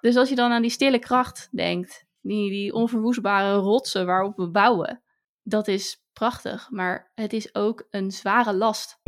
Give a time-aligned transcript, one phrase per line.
[0.00, 4.50] Dus als je dan aan die stille kracht denkt, die, die onverwoestbare rotsen waarop we
[4.50, 5.02] bouwen,
[5.42, 8.98] dat is prachtig, maar het is ook een zware last.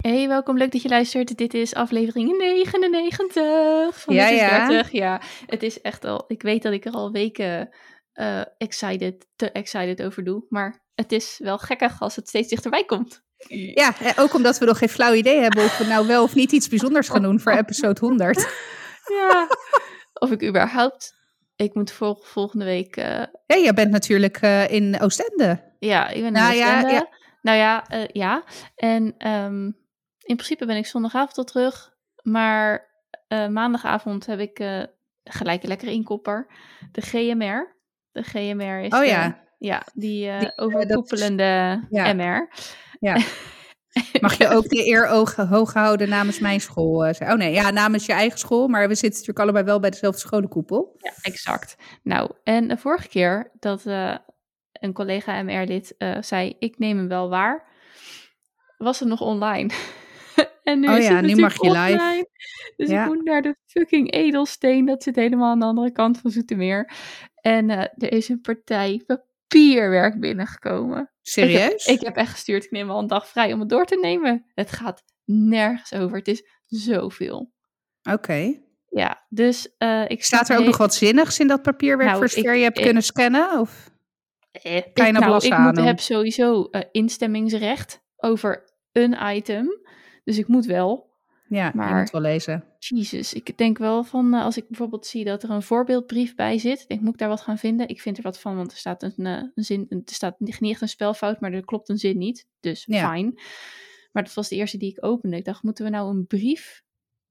[0.00, 0.56] Hey, welkom.
[0.56, 1.36] Leuk dat je luistert.
[1.36, 4.68] Dit is aflevering 99 van Ja, ja.
[4.68, 4.92] 30.
[4.92, 6.24] Ja, het is echt al...
[6.26, 7.74] Ik weet dat ik er al weken
[8.12, 10.44] eh, excited, te excited over doe.
[10.48, 13.22] Maar het is wel gekkig als het steeds dichterbij komt.
[13.48, 16.34] Ja, eh, ook omdat we nog geen flauw idee hebben of we nou wel of
[16.34, 18.48] niet iets bijzonders gaan doen voor episode 100.
[19.04, 19.48] Ja.
[20.12, 21.18] of ik überhaupt...
[21.56, 22.96] Ik moet vol- volgende week...
[22.96, 23.04] eh,
[23.46, 25.74] Ja, jij bent natuurlijk eh, in Oostende.
[25.78, 26.94] Ja, ik ben Nou in ja, Oostende.
[26.94, 27.08] ja.
[27.42, 28.44] Nou ja, ja.
[28.76, 29.64] En ehm,
[30.18, 31.92] in principe ben ik zondagavond al terug.
[32.22, 32.88] Maar
[33.28, 34.58] maandagavond heb ik
[35.24, 36.46] gelijk een lekkere inkopper.
[36.92, 37.76] De GMR.
[38.12, 39.38] De GMR is Oh de- ja.
[39.58, 42.12] ja, die, Die, overkoepelende ja.
[42.14, 42.48] MR.
[43.00, 43.16] Ja.
[44.20, 47.04] Mag je ook de eer oog- hoog houden namens mijn school?
[47.06, 47.30] eh?
[47.30, 48.68] Oh nee, ja, namens je eigen school.
[48.68, 50.94] Maar we zitten natuurlijk allebei wel bij dezelfde scholenkoepel.
[50.96, 51.76] Ja, exact.
[52.02, 54.16] Nou, en de vorige keer dat eh,
[54.72, 57.68] een collega MR-lid eh, zei: Ik neem hem wel waar,
[58.78, 59.70] was het nog online.
[60.62, 62.28] en nu Oh is ja, het nu mag je live.
[62.76, 63.02] Dus Ja.
[63.02, 64.84] ik moet naar de fucking edelsteen.
[64.86, 66.92] Dat zit helemaal aan de andere kant van Zoetermeer.
[67.34, 69.02] En er is een partij
[69.50, 71.10] papierwerk binnengekomen.
[71.22, 71.86] Serieus?
[71.86, 74.44] Ik heb echt gestuurd, ik neem wel een dag vrij om het door te nemen.
[74.54, 76.16] Het gaat nergens over.
[76.18, 77.52] Het is zoveel.
[78.10, 78.58] Oké.
[78.88, 82.28] Ja, dus eh, ik Staat er ook nog wat zinnigs in dat papierwerk Nou, voor
[82.28, 83.60] zover je hebt ik- kunnen scannen?
[83.60, 83.90] Of?
[84.52, 89.80] Eh, ik, Kleine nou, ik moet, heb sowieso eh, instemmingsrecht over een item.
[90.24, 91.10] Dus ik moet wel.
[91.48, 92.64] Ja, je Maar- moet wel lezen.
[92.88, 96.58] Jezus, ik denk wel van eh, als ik bijvoorbeeld zie dat er een voorbeeldbrief bij
[96.58, 96.88] zit.
[96.88, 97.88] Denk, moet ik daar wat gaan vinden?
[97.88, 99.86] Ik vind er wat van, want er staat een, eh, een zin.
[99.88, 102.46] Er staat niet echt een spelfout, maar er klopt een zin niet.
[102.60, 103.08] Dus Ja.
[103.08, 103.40] fijn.
[104.12, 105.36] Maar dat was de eerste die ik opende.
[105.36, 106.82] Ik dacht, moeten we nou een brief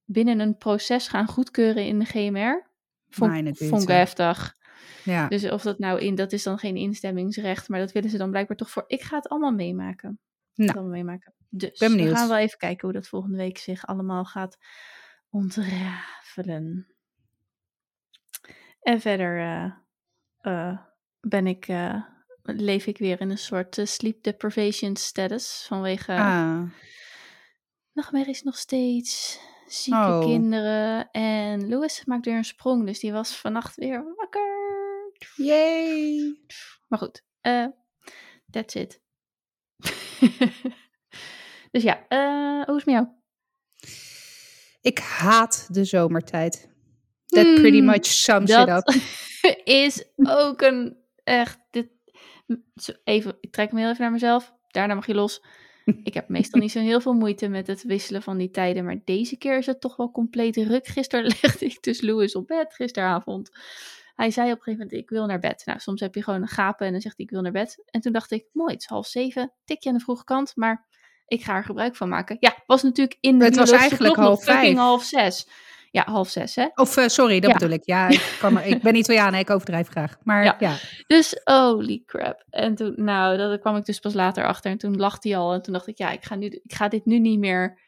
[0.06, 2.70] binnen een proces gaan goedkeuren in de GMR?
[3.10, 4.56] Vond, vond ik heftig.
[5.04, 5.28] Ja.
[5.28, 8.30] Dus of dat nou in, dat is dan geen instemmingsrecht, maar dat willen ze dan
[8.30, 8.84] blijkbaar toch voor.
[8.88, 10.20] Ik ga het allemaal meemaken.
[10.54, 11.34] Nou, allemaal meemaken.
[11.50, 14.58] Dus ben we gaan wel even kijken hoe dat volgende week zich allemaal gaat
[15.30, 16.88] ontrafelen.
[18.82, 19.72] En verder eh,
[20.38, 20.80] eh,
[21.20, 22.04] ben ik, eh,
[22.44, 26.62] leef ik weer in een soort sleep deprivation status vanwege ah.
[27.94, 30.20] nachtmerries nog steeds, zieke Oh.
[30.20, 34.58] kinderen en Louis maakt weer een sprong, dus die was vannacht weer wakker.
[35.36, 36.40] Yay.
[36.88, 37.24] Maar goed,
[38.52, 39.02] that's it.
[41.72, 42.06] dus ja,
[42.66, 43.19] hoe is het met jou?
[44.82, 46.70] Ik haat de zomertijd.
[47.26, 48.68] That pretty Hmm, much sums it up.
[48.68, 48.96] Dat
[49.64, 51.60] is ook een echt.
[51.70, 51.90] Dit,
[53.04, 54.54] even, ik trek me heel even naar mezelf.
[54.68, 55.44] Daarna mag je los.
[56.04, 58.86] Ik heb meestal niet zo heel veel moeite met het wisselen van die tijden.
[58.86, 60.88] Maar deze keer is het toch wel compleet ruk.
[60.88, 63.50] Gisteren legde ik dus Louis op bed, gisteravond.
[64.16, 65.62] Hij zei op een gegeven moment, ik wil naar bed.
[65.66, 67.84] Nou, soms heb je gewoon een gapen en dan zegt hij, ik wil naar bed.
[67.86, 69.54] En toen dacht ik, mooi, het is half zeven.
[69.66, 70.88] Tikje aan de vroege kant, maar
[71.30, 72.38] ik ga er gebruik van maken.
[72.40, 74.76] Ja, was natuurlijk in de Het was eigenlijk half vijf.
[74.78, 75.48] half zes.
[75.92, 76.68] Ja, half zes, hè?
[76.76, 77.58] Of eh, sorry, dat Ja.
[77.58, 77.82] bedoel ik.
[77.86, 80.16] Ja, ik, kan ik ben Italiaan, ik overdrijf graag.
[80.24, 80.56] Maar Ja.
[80.60, 80.76] ja.
[81.08, 82.44] Dus holy crap.
[82.50, 84.72] En toen, nou, dat kwam ik dus pas later achter.
[84.72, 85.54] En toen lacht hij al.
[85.54, 87.80] En toen dacht ik, ja, ik ga, nu, ik ga dit nu niet meer.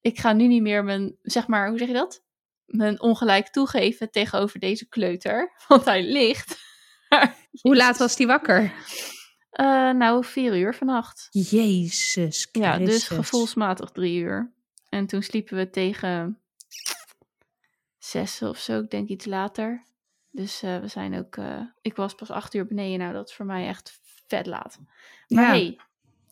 [0.00, 2.22] Ik ga nu niet meer mijn, zeg maar, hoe zeg je dat?
[2.66, 5.52] Mijn ongelijk toegeven tegenover deze kleuter.
[5.68, 6.56] Want hij ligt.
[7.62, 8.72] Hoe laat was die wakker?
[9.58, 11.28] Eh, nou, vier uur vannacht.
[11.30, 13.16] Jezus Ja, dus Christus.
[13.16, 14.52] gevoelsmatig drie uur.
[14.88, 16.38] En toen sliepen we tegen
[17.98, 19.84] zes of zo, ik denk iets later.
[20.30, 22.98] Dus eh, we zijn ook, eh, ik was pas acht uur beneden.
[22.98, 24.78] Nou, dat is voor mij echt vet laat.
[25.28, 25.48] Maar Ja.
[25.50, 25.78] hey,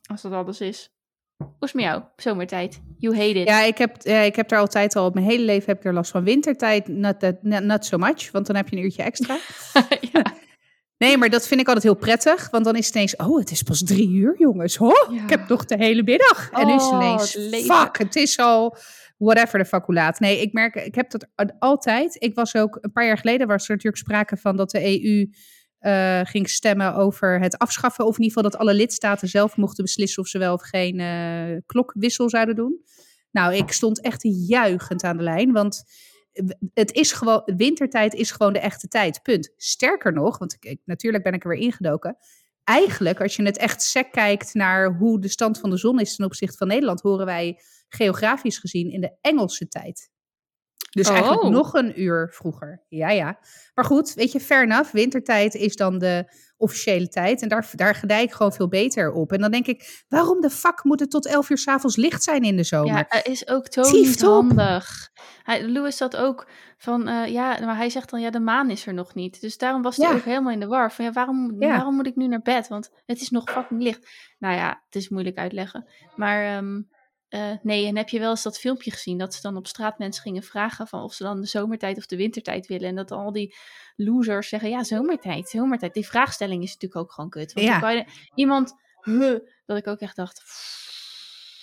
[0.07, 0.91] als dat alles is.
[1.37, 2.03] Hoe is het met jou?
[2.17, 2.81] Zomertijd.
[2.99, 3.49] You hate it.
[3.49, 5.93] Ja, ik heb, ja, ik heb er altijd al, mijn hele leven heb ik er
[5.93, 6.25] last van.
[6.25, 9.39] Wintertijd, not, that, not so much, want dan heb je een uurtje extra.
[10.13, 10.35] ja.
[10.99, 13.51] Nee, maar dat vind ik altijd heel prettig, want dan is het ineens, oh, het
[13.51, 14.77] is pas drie uur, jongens.
[14.77, 15.23] Ho, Ja.
[15.23, 16.51] ik heb nog de hele middag.
[16.51, 18.77] en nu is het Oh, ineens, het fuck, het is al
[19.19, 20.21] whatever de fuck hoe laat.
[20.21, 21.27] Nee, ik merk, ik heb dat
[21.59, 22.17] altijd.
[22.23, 25.31] Ik was ook, een paar jaar geleden was er natuurlijk sprake van dat de EU
[25.79, 29.85] eh, ging stemmen over het afschaffen, of in ieder geval dat alle lidstaten zelf mochten
[29.85, 32.81] beslissen of ze wel of geen eh, klokwissel zouden doen.
[33.31, 35.85] Nou, ik stond echt juichend aan de lijn, want
[36.75, 39.53] het is gewoon, wintertijd is gewoon de echte tijd, punt.
[39.57, 42.17] Sterker nog, want ik, natuurlijk ben ik er weer ingedoken.
[42.65, 46.17] Eigenlijk, als je het echt sec kijkt naar hoe de stand van de zon is
[46.17, 50.11] ten opzichte van Nederland, horen wij geografisch gezien in de Engelse tijd.
[50.91, 51.51] Dus eigenlijk Oh.
[51.51, 52.85] nog een uur vroeger.
[52.89, 53.39] Ja, ja.
[53.75, 54.93] Maar goed, weet je, fair enough.
[54.93, 56.25] Wintertijd is dan de
[56.57, 57.43] officiële tijd.
[57.43, 59.33] En daar, daar gedij ik gewoon veel beter op.
[59.33, 62.43] En dan denk ik, waarom de fuck moet het tot elf uur s'avonds licht zijn
[62.43, 63.07] in de zomer?
[63.11, 65.11] Ja, is ook Tief niet handig.
[65.43, 66.49] Hij, Louis zat ook
[66.79, 69.41] van, eh, ja, maar hij zegt dan, ja, de maan is er nog niet.
[69.41, 70.15] Dus daarom was hij Ja.
[70.15, 70.93] ook helemaal in de war.
[70.93, 71.69] Van, ja, waarom, Ja.
[71.69, 72.69] waarom moet ik nu naar bed?
[72.69, 74.09] Want het is nog fucking licht.
[74.39, 75.89] Nou ja, het is moeilijk uitleggen.
[76.17, 76.81] Maar ehm,
[77.29, 79.99] eh, nee, en heb je wel eens dat filmpje gezien dat ze dan op straat
[79.99, 82.89] mensen gingen vragen van of ze dan de zomertijd of de wintertijd willen.
[82.89, 83.55] En dat al die
[83.97, 85.95] losers zeggen, ja, zomertijd, zomertijd.
[85.95, 87.53] Die vraagstelling is natuurlijk ook gewoon kut.
[87.53, 87.73] Want Ja.
[87.73, 90.43] dan kan je iemand, huh, dat ik ook echt dacht,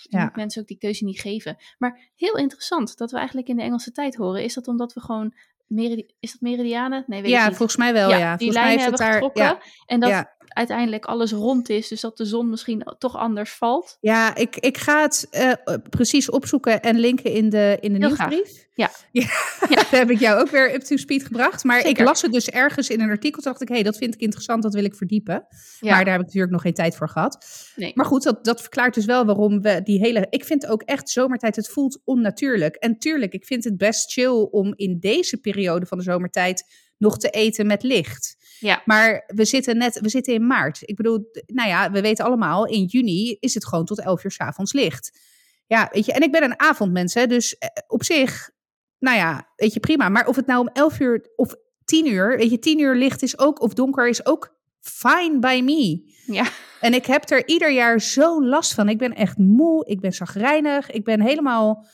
[0.08, 0.22] Ja.
[0.24, 1.56] moet mensen ook die keuze niet geven.
[1.78, 4.42] Maar heel interessant dat we eigenlijk in de Engelse tijd horen.
[4.44, 5.34] Is dat omdat we gewoon,
[5.66, 7.04] meridi- is dat meridianen?
[7.06, 7.56] Nee, weet Ja, niet.
[7.56, 8.16] volgens mij wel, ja.
[8.18, 9.66] die volgens mij lijnen heeft het hebben daar, getrokken.
[9.66, 10.33] ja, En dat ja.
[10.48, 11.88] Uiteindelijk alles rond is.
[11.88, 13.96] Dus dat de zon misschien toch anders valt.
[14.00, 15.52] Ja, ik, ik ga het eh,
[15.90, 18.62] precies opzoeken en linken in de, in de Heel nieuwsbrief.
[18.76, 18.90] Ja.
[19.12, 19.26] ja.
[19.68, 21.64] Daar heb ik jou ook weer up to speed gebracht.
[21.64, 23.42] Maar ik las het dus ergens in een artikel.
[23.42, 25.46] Toen dacht ik, hé, hey, dat vind ik interessant, dat wil ik verdiepen.
[25.80, 25.90] Ja.
[25.90, 27.46] Maar daar heb ik natuurlijk nog geen tijd voor gehad.
[27.76, 27.92] Nee.
[27.94, 30.26] Maar goed, dat, dat verklaart dus wel waarom we die hele...
[30.30, 32.74] Ik vind ook echt zomertijd, het voelt onnatuurlijk.
[32.76, 36.64] En tuurlijk, ik vind het best chill om in deze periode van de zomertijd
[36.98, 38.36] nog te eten met licht.
[38.58, 38.82] Ja.
[38.84, 40.78] Maar we zitten net, we zitten in maart.
[40.80, 44.30] Ik bedoel, nou ja, we weten allemaal, in juni is het gewoon tot 11 uur
[44.30, 45.18] 's avonds licht.
[45.66, 48.50] Ja, weet je, en ik ben een avondmens, hè, dus eh, op zich,
[48.98, 50.08] nou ja, weet je, prima.
[50.08, 51.54] Maar of het nou om 11 uur of
[51.84, 55.60] 10 uur, weet je, 10 uur licht is ook, of donker is ook fine by
[55.64, 56.12] me.
[56.26, 56.46] Ja.
[56.80, 58.88] En ik heb er ieder jaar zo'n last van.
[58.88, 61.86] Ik ben echt moe, ik ben zagrijnig, ik ben helemaal,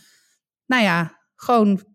[0.66, 1.88] nou ja, gewoon...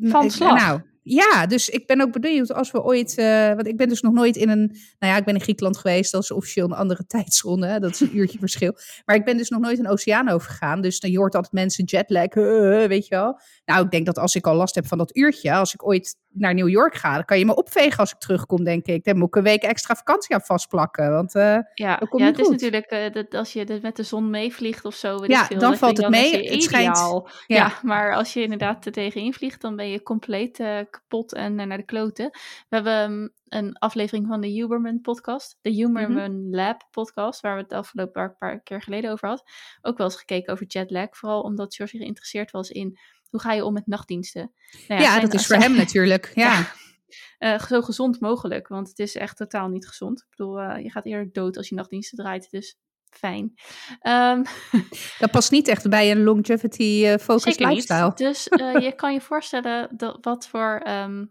[0.00, 0.58] Van slag.
[0.58, 0.80] Nou,
[1.14, 3.18] ja, dus ik ben ook benieuwd als we ooit...
[3.18, 4.76] eh, want ik ben dus nog nooit in een...
[4.98, 6.12] Nou ja, ik ben in Griekenland geweest.
[6.12, 7.66] Dat is officieel een andere tijdzone.
[7.66, 8.76] hè, Dat is een uurtje verschil.
[9.04, 10.80] Maar ik ben dus nog nooit een oceaan overgegaan.
[10.80, 12.34] Dus dan hoort altijd mensen jetlag,
[12.94, 13.40] weet je wel.
[13.64, 15.52] Nou, ik denk dat als ik al last heb van dat uurtje...
[15.52, 18.64] Als ik ooit naar New York ga, dan kan je me opvegen als ik terugkom,
[18.64, 19.04] denk ik.
[19.04, 21.10] Dan moet ik een week extra vakantie aan vastplakken.
[21.10, 24.84] Want eh, Ja, ja het is natuurlijk eh, dat als je met de zon meevliegt
[24.84, 25.24] of zo.
[25.26, 26.50] Ja, veel, dan valt het dan mee.
[26.50, 27.28] Het schijnt- ideaal.
[27.46, 27.56] ja.
[27.56, 27.78] Ja.
[27.82, 31.76] maar als je inderdaad er tegenin vliegt, dan ben je compleet eh, kapot en naar
[31.76, 32.30] de kloten.
[32.68, 36.54] We hebben um, een aflevering van de Huberman podcast, de Huberman Mhm.
[36.54, 39.46] Lab podcast, waar we het afgelopen paar, paar keer geleden over hadden.
[39.82, 42.98] Ook wel eens gekeken over jetlag, vooral omdat George geïnteresseerd was in
[43.30, 44.52] hoe ga je om met nachtdiensten.
[44.88, 46.32] Nou ja, dat is voor hem natuurlijk.
[46.34, 46.72] Ja.
[47.38, 50.20] eh, zo gezond mogelijk, want het is echt totaal niet gezond.
[50.20, 52.78] Ik bedoel, eh, je gaat eerder dood als je nachtdiensten draait, dus
[53.10, 53.54] fijn.
[54.00, 54.44] Ehm,
[55.18, 58.12] Dat past niet echt bij een longevity eh zeker lifestyle.
[58.14, 58.44] Dus
[58.84, 60.80] je kan je voorstellen dat, wat voor...
[60.84, 61.24] ehm,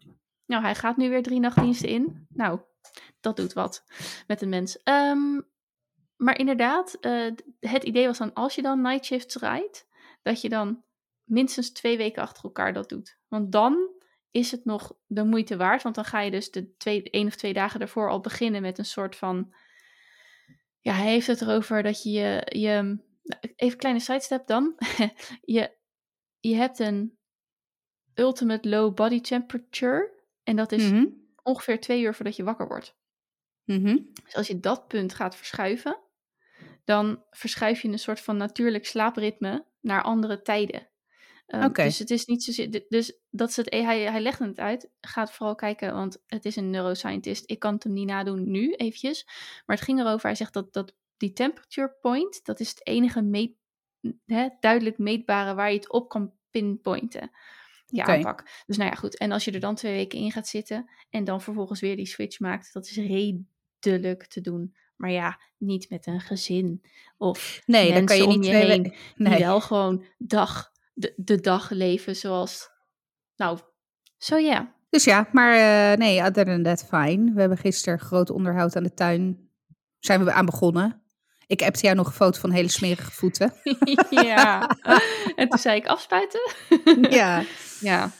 [0.45, 2.27] nou, hij gaat nu weer drie nachtdiensten in.
[2.29, 2.59] Nou,
[3.19, 3.83] dat doet wat
[4.27, 4.83] met een mens.
[4.83, 5.41] Ehm,
[6.15, 6.97] maar inderdaad,
[7.59, 9.87] het idee was dan als je dan night shifts rijdt,
[10.21, 10.83] dat je dan
[11.29, 13.17] minstens twee weken achter elkaar dat doet.
[13.27, 13.89] Want dan
[14.31, 15.83] is het nog de moeite waard.
[15.83, 18.77] Want dan ga je dus de twee, één of twee dagen daarvoor al beginnen met
[18.77, 19.53] een soort van.
[20.79, 22.45] Ja, hij heeft het erover dat je je.
[22.59, 22.71] je
[23.23, 24.75] nou, even een kleine sidestep dan.
[25.41, 25.71] je,
[26.39, 27.17] je hebt een
[28.13, 30.11] ultimate low body temperature.
[30.43, 31.05] En dat is Mhm.
[31.43, 32.97] ongeveer twee uur voordat je wakker wordt.
[33.63, 33.97] Mhm.
[34.23, 35.99] Dus als je dat punt gaat verschuiven,
[36.83, 40.88] dan verschuif je een soort van natuurlijk slaapritme naar andere tijden.
[41.51, 41.83] Oké.
[41.83, 42.83] Dus het is niet zozeer.
[42.89, 43.69] Dus dat is het.
[43.69, 44.89] Hij, hij legt het uit.
[45.01, 47.43] Gaat vooral kijken, want het is een neuroscientist.
[47.51, 49.23] Ik kan het hem niet nadoen nu eventjes.
[49.65, 50.25] Maar het ging erover.
[50.25, 53.51] Hij zegt dat, dat die temperature point, dat is het enige meet,
[54.25, 57.31] hè, duidelijk meetbare waar je het op kan pinpointen.
[57.85, 58.11] Je Oké.
[58.11, 58.63] aanpak.
[58.65, 59.17] Dus nou ja, goed.
[59.17, 62.05] En als je er dan twee weken in gaat zitten en dan vervolgens weer die
[62.07, 64.75] switch maakt, dat is redelijk te doen.
[64.95, 66.81] Maar ja, niet met een gezin.
[67.17, 69.39] Of Nee, dan kan mensen je om niet je heen we- die Nee.
[69.39, 72.69] wel gewoon dag, de, de dag leven zoals...
[73.35, 73.59] Nou,
[74.17, 74.75] zo ja.
[74.89, 77.33] Dus ja, maar eh, nee, other than that, fine.
[77.33, 79.49] We hebben gisteren groot onderhoud aan de tuin.
[79.99, 81.01] Zijn we aan begonnen.
[81.47, 83.53] Ik appte jou nog een foto van hele smerige voeten.
[84.09, 84.69] ja.
[85.35, 86.41] En toen zei ik afspuiten.
[87.19, 87.43] ja.
[87.79, 88.11] Ja.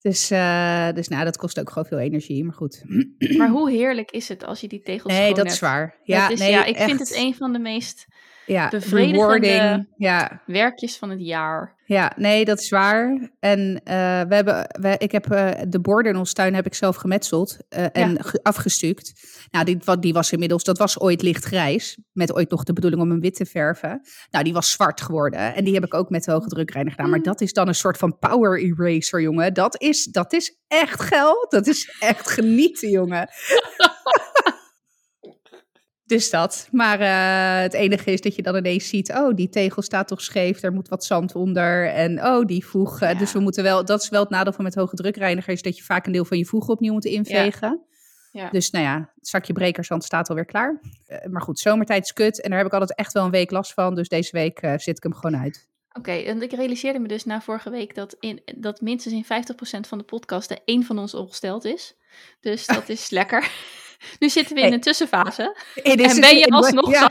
[0.00, 2.84] Dus, eh, dus nou, dat kost ook gewoon veel energie, maar goed.
[3.36, 5.50] Maar hoe heerlijk is het als je die tegels Nee, dat hebt?
[5.50, 6.00] is waar.
[6.02, 8.06] Ja, nee, ja, ik vind het een van de meest
[8.46, 9.86] ja, bevredigende-.
[9.96, 11.82] Ja, werkjes van het jaar.
[11.86, 13.30] Ja, nee, dat is waar.
[13.40, 13.94] En eh,
[14.28, 17.56] we hebben, we, ik heb eh, de borden in ons tuin heb ik zelf gemetseld
[17.68, 19.12] eh, en ge- afgestuukt.
[19.50, 23.02] Nou, die, wat- die was inmiddels, dat was ooit lichtgrijs, met ooit nog de bedoeling
[23.02, 24.00] om hem wit te verven.
[24.30, 27.10] Nou, die was zwart geworden en die heb ik ook met hoge drukreiniger gedaan.
[27.10, 27.24] Maar Mm.
[27.32, 29.54] dat is dan een soort van power eraser, jongen.
[29.54, 31.46] Dat is, dat is echt geld.
[31.50, 33.28] Dat is echt genieten, jongen.
[36.06, 36.68] Dus dat.
[36.70, 40.20] Maar eh, het enige is dat je dan ineens ziet, oh, die tegel staat toch
[40.20, 41.88] scheef, er moet wat zand onder.
[41.88, 43.00] En oh, die voeg.
[43.00, 43.18] eh, Ja.
[43.18, 45.76] Dus we moeten wel, dat is wel het nadeel van met hoge drukreiniger, is dat
[45.76, 47.80] je vaak een deel van je voeg opnieuw moet invegen.
[48.32, 48.50] Ja.
[48.50, 50.80] Dus nou ja, het zakje brekersand staat alweer klaar.
[51.06, 52.40] Eh, maar goed, zomertijd is kut.
[52.40, 53.94] En daar heb ik altijd echt wel een week last van.
[53.94, 55.68] Dus deze week zit ik hem gewoon uit.
[55.92, 59.88] Oké, en ik realiseerde me dus na vorige week dat, in, dat minstens in 50%
[59.88, 61.96] van de podcasten één van ons ongesteld is.
[62.40, 63.50] Dus dat is lekker.
[64.18, 65.56] Nu zitten we in een tussenfase.
[65.82, 67.10] En En ben je alsnog ja,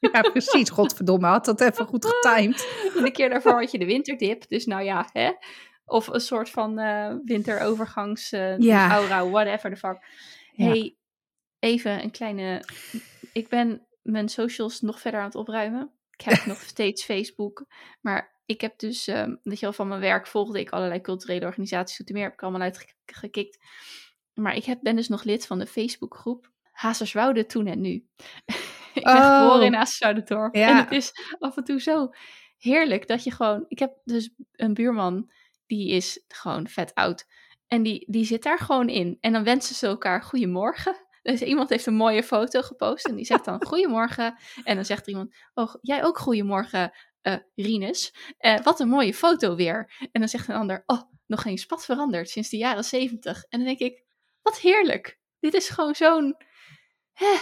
[0.00, 0.70] ja, precies.
[0.70, 2.68] Godverdomme, had dat even goed getimed.
[2.96, 4.48] En de keer daarvoor had je de winterdip.
[4.48, 5.30] Dus nou ja, hè.
[5.84, 8.90] Of een soort van eh, winterovergangs Ja.
[8.90, 9.98] aura, whatever the fuck.
[10.52, 10.66] Ja.
[10.66, 10.96] Hey,
[11.58, 12.62] even een kleine...
[13.32, 15.90] Ik ben mijn socials nog verder aan het opruimen.
[16.16, 17.66] Ik heb nog steeds Facebook.
[18.00, 19.06] Maar ik heb dus,
[19.42, 21.96] weet je wel, van mijn werk volgde ik allerlei culturele organisaties.
[21.96, 23.58] Zoete meer heb ik allemaal uitgekikt.
[24.38, 27.90] Maar ik heb, ben dus nog lid van de Facebookgroep Hazerswoude toen en nu.
[28.94, 29.40] ik ben Oh.
[29.40, 30.54] geboren in Hazerswoude-dorp.
[30.54, 30.68] Ja.
[30.68, 32.10] En het is af en toe zo
[32.58, 33.64] heerlijk dat je gewoon...
[33.68, 35.30] Ik heb dus een buurman,
[35.66, 37.26] die is gewoon vet oud.
[37.66, 39.18] En die, die zit daar gewoon in.
[39.20, 41.06] En dan wensen ze elkaar goedemorgen.
[41.22, 44.38] Dus iemand heeft een mooie foto gepost en die zegt dan goedemorgen.
[44.64, 48.14] En dan zegt er iemand, oh, jij ook goedemorgen, eh Rinus.
[48.38, 49.92] Eh, wat een mooie foto weer.
[50.12, 53.44] En dan zegt een ander, oh, nog geen spat veranderd sinds de jaren zeventig.
[53.48, 54.04] En dan denk ik,
[54.42, 55.18] wat heerlijk.
[55.40, 56.36] Dit is gewoon zo'n,
[57.12, 57.36] hè,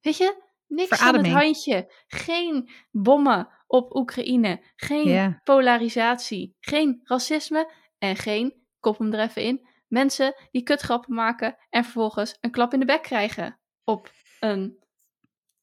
[0.00, 1.34] weet je, niks Verademing.
[1.34, 1.92] het handje.
[2.06, 4.62] Geen bommen op Oekraïne.
[4.76, 6.56] Geen polarisatie.
[6.60, 7.72] Geen racisme.
[7.98, 12.72] En geen, kop hem er even in, mensen die kutgrappen maken en vervolgens een klap
[12.72, 14.10] in de bek krijgen op
[14.40, 14.84] een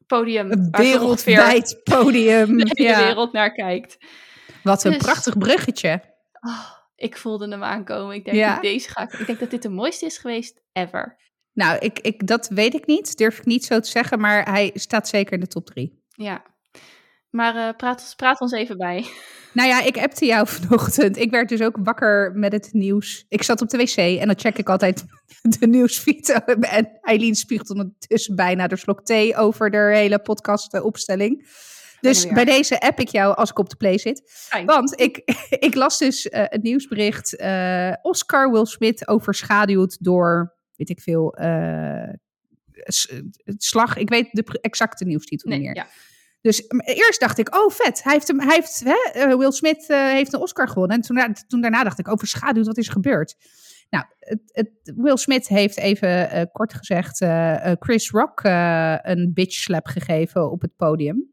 [0.08, 2.58] podium Een wereldwijd podium.
[2.58, 3.06] de hele Ja.
[3.06, 3.98] wereld naar kijkt.
[4.64, 6.04] Wat een Dus- prachtig bruggetje.
[6.40, 6.72] Oh,
[7.04, 8.16] ik voelde hem aankomen.
[8.16, 8.60] Ik denk, Ja.
[8.60, 11.16] deze ga ik, ik denk dat dit de mooiste is geweest ever.
[11.54, 13.18] Nou, ik, ik, dat weet ik niet.
[13.18, 14.20] Durf ik niet zo te zeggen.
[14.20, 16.04] Maar hij staat zeker in de top drie.
[16.08, 16.44] Ja.
[17.30, 19.06] Maar eh, praat, praat ons even bij.
[19.54, 21.18] Nou ja, ik appte jou vanochtend.
[21.18, 23.26] Ik werd dus ook wakker met het nieuws.
[23.30, 25.06] Ik zat op de wc en dan check ik altijd
[25.60, 26.42] de nieuwsfeed.
[26.62, 31.48] En Eileen spuugt ondertussen bijna de slok thee over de hele podcastopstelling.
[32.04, 34.22] Dus bij deze app ik jou als ik op de play zit.
[34.26, 34.66] Fijn.
[34.66, 35.18] Want ik,
[35.68, 37.36] ik las dus eh, het nieuwsbericht.
[37.36, 41.36] eh, Oscar Will Smith overschaduwd door, weet ik veel,
[43.44, 43.98] het slag.
[43.98, 45.76] Ik weet de exacte nieuwstitel Nee, niet meer.
[45.78, 45.88] ja.
[46.42, 48.82] Dus eerst dacht ik, oh vet, hij heeft, hem, hij heeft
[49.14, 50.96] hè, Will Smith heeft een Oscar gewonnen.
[50.98, 53.36] En toen, da- toen daarna dacht ik, overschaduwd, wat is er gebeurd?
[53.90, 57.18] Nou, het, het, Will Smith heeft even kort gezegd
[57.80, 58.42] Chris Rock
[59.04, 61.33] een bitch slap gegeven op het podium.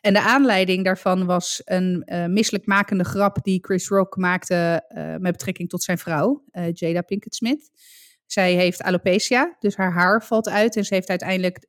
[0.00, 5.32] En de aanleiding daarvan was een eh misselijkmakende grap die Chris Rock maakte eh, met
[5.32, 7.70] betrekking tot zijn vrouw, eh, Jada Pinkett Smith.
[8.26, 11.64] Zij heeft alopecia, dus haar haar valt uit en ze heeft uiteindelijk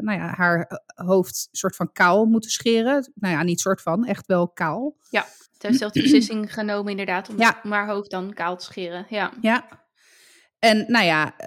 [0.00, 3.12] nou ja, haar hoofd soort van kaal moeten scheren.
[3.14, 4.96] Nou ja, niet soort van, echt wel kaal.
[5.10, 7.60] Ze heeft zelf de beslissing genomen inderdaad om, Ja.
[7.62, 9.06] om haar hoofd dan kaal te scheren.
[9.08, 9.32] Ja.
[9.40, 9.68] Ja.
[10.58, 11.38] En nou ja,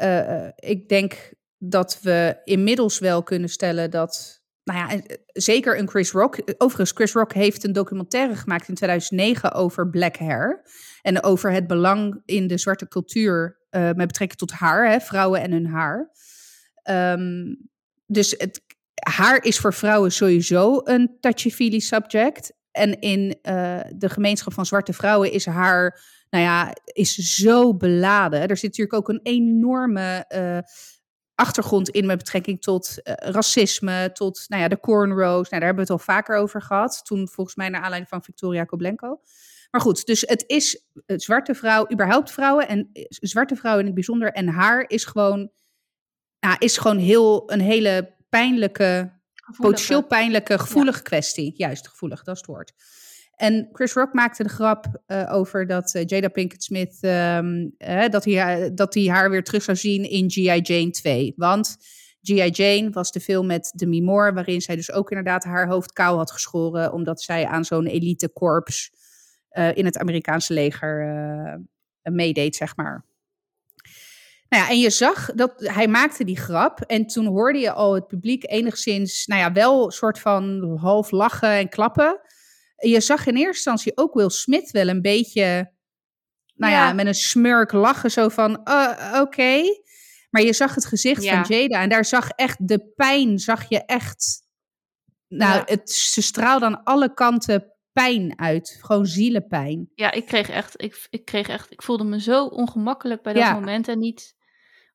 [0.55, 4.36] ik denk dat we inmiddels wel kunnen stellen dat.
[4.67, 6.37] Nou ja, eh, zeker een Chris Rock.
[6.57, 10.61] Overigens, Chris Rock heeft een documentaire gemaakt in 2009 over black hair.
[11.01, 15.41] En over het belang in de zwarte cultuur eh, met betrekking tot haar, hè, vrouwen
[15.41, 16.11] en hun haar.
[16.83, 17.55] Ehm,
[18.05, 18.61] dus het,
[18.93, 22.53] haar is voor vrouwen sowieso een touchy-feely subject.
[22.71, 28.47] En in eh, de gemeenschap van zwarte vrouwen is haar nou ja, is zo beladen.
[28.47, 30.25] Er zit natuurlijk ook een enorme
[31.37, 35.49] achtergrond in met betrekking tot eh, racisme, tot nou ja, de cornrows.
[35.49, 37.05] Nou, daar hebben we het al vaker over gehad.
[37.05, 39.21] Toen volgens mij naar aanleiding van Victoria Koblenko.
[39.71, 43.85] Maar goed, dus het is eh, zwarte vrouw, überhaupt vrouwen en eh, zwarte vrouwen in
[43.85, 44.31] het bijzonder.
[44.31, 45.51] En haar is gewoon,
[46.39, 49.15] nou, is gewoon heel, een hele pijnlijke
[49.57, 51.53] potentieel pijnlijke, gevoelige kwestie.
[51.55, 52.73] Juist, gevoelig, dat is het woord.
[53.37, 58.09] En Chris Rock maakte de grap eh, over dat eh, Jada Pinkett Smith, ehm, eh,
[58.09, 60.59] dat, hij, dat hij haar weer terug zou zien in G.I.
[60.61, 61.33] Jane 2.
[61.35, 61.77] Want
[62.21, 62.49] G.I.
[62.49, 66.17] Jane was de film met Demi Moore, waarin zij dus ook inderdaad haar hoofd kaal
[66.17, 68.91] had geschoren, omdat zij aan zo'n elitekorps
[69.49, 71.65] eh in het Amerikaanse leger
[72.01, 73.05] meedeed, zeg maar.
[74.49, 76.81] Nou ja, en je zag dat hij maakte die grap.
[76.81, 81.11] En toen hoorde je al het publiek enigszins, nou ja, wel een soort van half
[81.11, 82.21] lachen en klappen.
[82.77, 85.71] Je zag in eerste instantie ook Will Smith wel een beetje,
[86.53, 86.93] nou ja, Ja.
[86.93, 88.11] met een smurk lachen.
[88.11, 89.61] Zo van, uh, oké.
[90.29, 91.43] Maar je zag het gezicht Ja.
[91.45, 91.81] van Jada.
[91.81, 94.45] En daar zag echt de pijn, zag je echt.
[95.27, 95.63] Nou, Ja.
[95.65, 98.77] het, ze straalde aan alle kanten pijn uit.
[98.81, 99.89] Gewoon zielenpijn.
[99.95, 103.43] Ja, ik kreeg echt, ik, ik kreeg echt, ik voelde me zo ongemakkelijk bij dat
[103.43, 103.53] Ja.
[103.53, 104.35] moment en niet,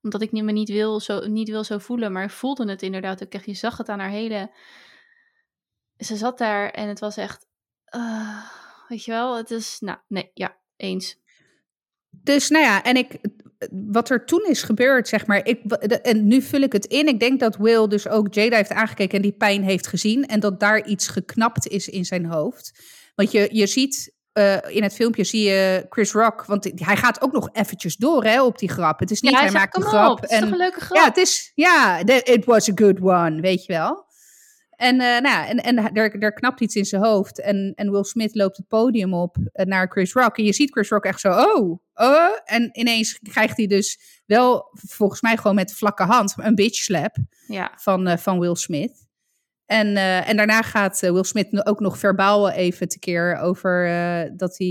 [0.02, 2.82] omdat ik niet- me niet wil, zo, niet wil zo voelen, maar ik voelde het
[2.82, 3.44] inderdaad ook echt.
[3.46, 4.54] Je zag het aan haar hele,
[5.96, 7.46] ze zat daar en het was echt,
[8.00, 8.44] ah,
[8.88, 11.20] weet je wel, het is, nou, nee, ja, eens.
[12.10, 13.18] Dus nou ja, en ik,
[13.70, 15.46] wat er toen is gebeurd, zeg maar.
[15.46, 15.72] Ik,
[16.02, 17.08] en nu vul ik het in.
[17.08, 20.26] Ik denk dat Will dus ook Jada heeft aangekeken en die pijn heeft gezien.
[20.26, 22.72] En dat daar iets geknapt is in zijn hoofd.
[23.14, 27.22] Want je, je ziet uh, in het filmpje zie je Chris Rock, want hij gaat
[27.22, 29.00] ook nog eventjes door hè, op die grap.
[29.00, 30.20] Het is niet, ja, hij, hij maakt een grap.
[30.20, 30.96] Het is toch een leuke grap?
[30.96, 34.10] Ja, het is, ja, it was a good one, weet je wel.
[34.82, 37.40] En, uh, nou ja, en, en er, er knapt iets in zijn hoofd.
[37.40, 40.38] En, en Will Smith loopt het podium op uh, naar Chris Rock.
[40.38, 42.38] En je ziet Chris Rock echt zo, oh, oh.
[42.44, 47.16] En ineens krijgt hij dus wel, volgens mij gewoon met vlakke hand, een bitch slap
[47.46, 47.72] ja.
[47.76, 49.06] van, uh, van Will Smith.
[49.66, 54.30] En, uh, en daarna gaat uh, Will Smith ook nog verbaal even tekeer over uh,
[54.36, 54.66] dat hij.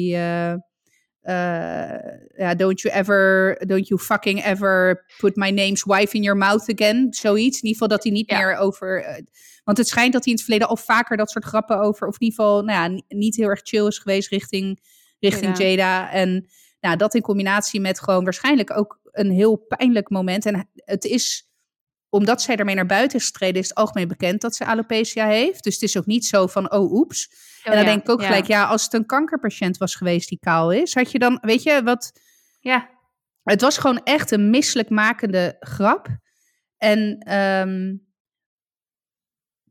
[2.38, 6.70] ja, don't you ever, don't you fucking ever put my name's wife in your mouth
[6.70, 7.08] again.
[7.14, 7.62] Zoiets.
[7.62, 8.38] In ieder geval dat hij niet Ja.
[8.38, 9.24] meer over.
[9.64, 12.08] Want het schijnt dat hij in het verleden al vaker dat soort grappen over.
[12.08, 14.80] Of in ieder geval, nou ja, niet heel erg chill is geweest richting,
[15.20, 15.70] richting Jada.
[15.70, 16.12] Jada.
[16.12, 16.48] En
[16.80, 20.46] nou, dat in combinatie met gewoon waarschijnlijk ook een heel pijnlijk moment.
[20.46, 21.52] En het is
[22.10, 25.64] omdat zij ermee naar buiten is getreden, is het algemeen bekend dat ze alopecia heeft.
[25.64, 27.30] Dus het is ook niet zo van, oh oeps.
[27.30, 28.28] Oh, en dan ja, denk ik ook ja.
[28.28, 31.64] gelijk, ja, als het een kankerpatiënt was geweest die kaal is, had je dan, weet
[31.64, 32.12] je, wat...
[32.60, 32.90] Ja,
[33.44, 36.08] Het was gewoon echt een misselijkmakende grap.
[36.78, 37.96] En ehm,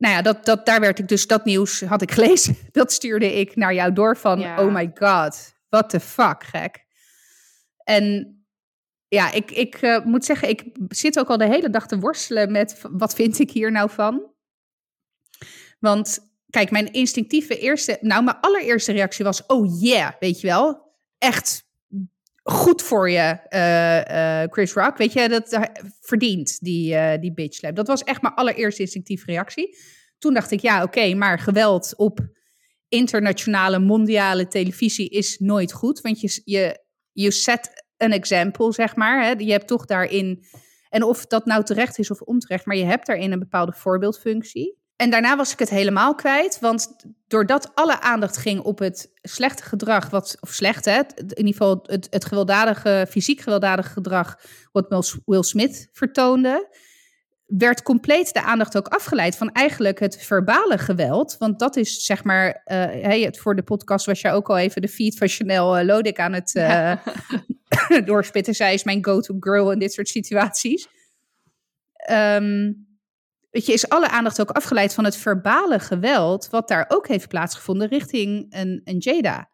[0.01, 2.57] nou ja, dat, dat, daar werd ik dus, dat nieuws had ik gelezen.
[2.71, 4.65] Dat stuurde ik naar jou door van, Ja.
[4.65, 6.85] oh my god, what the fuck, gek.
[7.83, 8.35] En
[9.07, 12.51] ja, ik, ik eh, moet zeggen, ik zit ook al de hele dag te worstelen
[12.51, 14.33] met wat vind ik hier nou van.
[15.79, 20.95] Want kijk, mijn instinctieve eerste, nou mijn allereerste reactie was, oh yeah, weet je wel.
[21.17, 21.63] Echt
[22.51, 24.97] goed voor je, eh, eh, Chris Rock.
[24.97, 25.69] Weet je, dat
[26.01, 27.75] verdient, die, eh die bitch slap.
[27.75, 29.77] Dat was echt mijn allereerste instinctieve reactie.
[30.17, 32.19] Toen dacht ik, ja, oké, maar geweld op
[32.87, 36.01] internationale, mondiale televisie is nooit goed.
[36.01, 39.23] Want je, je, je set een example, zeg maar.
[39.23, 39.31] Hè?
[39.37, 40.45] Je hebt toch daarin,
[40.89, 44.80] en of dat nou terecht is of onterecht, maar je hebt daarin een bepaalde voorbeeldfunctie.
[45.01, 46.95] En daarna was ik het helemaal kwijt, want
[47.27, 51.79] doordat alle aandacht ging op het slechte gedrag, wat, of slecht hè, in ieder geval
[51.85, 54.39] het, het gewelddadige, fysiek gewelddadige gedrag,
[54.71, 56.75] wat Will- Smith vertoonde,
[57.45, 61.35] werd compleet de aandacht ook afgeleid van eigenlijk het verbale geweld.
[61.39, 64.57] Want dat is zeg maar, eh, hey, het, voor de podcast was jij ook al
[64.57, 66.93] even de feed van Chanel uh, Lodik aan het eh,
[68.05, 68.53] doorspitten.
[68.53, 70.87] Zij is mijn go-to girl in dit soort situaties.
[71.93, 72.71] Ehm,
[73.51, 77.27] weet je, is alle aandacht ook afgeleid van het verbale geweld, wat daar ook heeft
[77.27, 79.49] plaatsgevonden richting een, een Jada.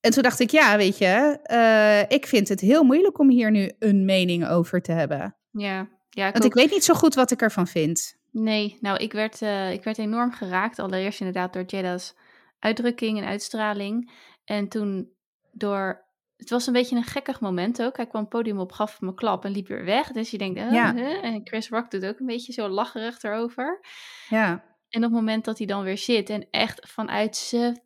[0.00, 3.50] En toen dacht ik, ja, weet je, eh, ik vind het heel moeilijk om hier
[3.50, 5.36] nu een mening over te hebben.
[5.50, 5.88] ja.
[6.10, 6.50] ja ik Want ook.
[6.50, 8.16] ik weet niet zo goed wat ik ervan vind.
[8.30, 10.78] Nee, nou, ik werd, eh, ik werd enorm geraakt.
[10.78, 12.14] Allereerst inderdaad door Jada's
[12.58, 14.10] uitdrukking en uitstraling.
[14.44, 15.12] En toen
[15.52, 16.06] door...
[16.38, 17.96] Het was een beetje een gekkig moment ook.
[17.96, 20.10] Hij kwam het podium op, gaf me klap en liep weer weg.
[20.12, 20.94] Dus je denkt, eh, Ja.
[20.94, 21.24] huh?
[21.24, 23.80] en Chris Rock doet ook een beetje zo lacherig erover.
[24.28, 24.50] Ja,
[24.88, 27.82] En op het moment dat hij dan weer zit en echt vanuit zijn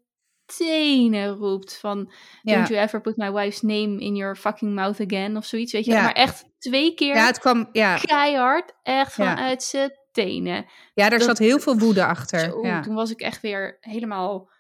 [0.59, 2.13] tenen roept van...
[2.43, 2.55] ja.
[2.55, 5.85] Don't you ever put my wife's name in your fucking mouth again of zoiets, weet
[5.85, 5.93] je.
[5.93, 6.03] Ja.
[6.03, 10.55] Maar echt twee keer ja het kwam, ja, keihard, echt vanuit zijn tenen.
[10.95, 12.41] ja daar dat- zat heel veel woede achter.
[12.41, 12.81] Zo.
[12.81, 14.51] Toen was ik echt weer helemaal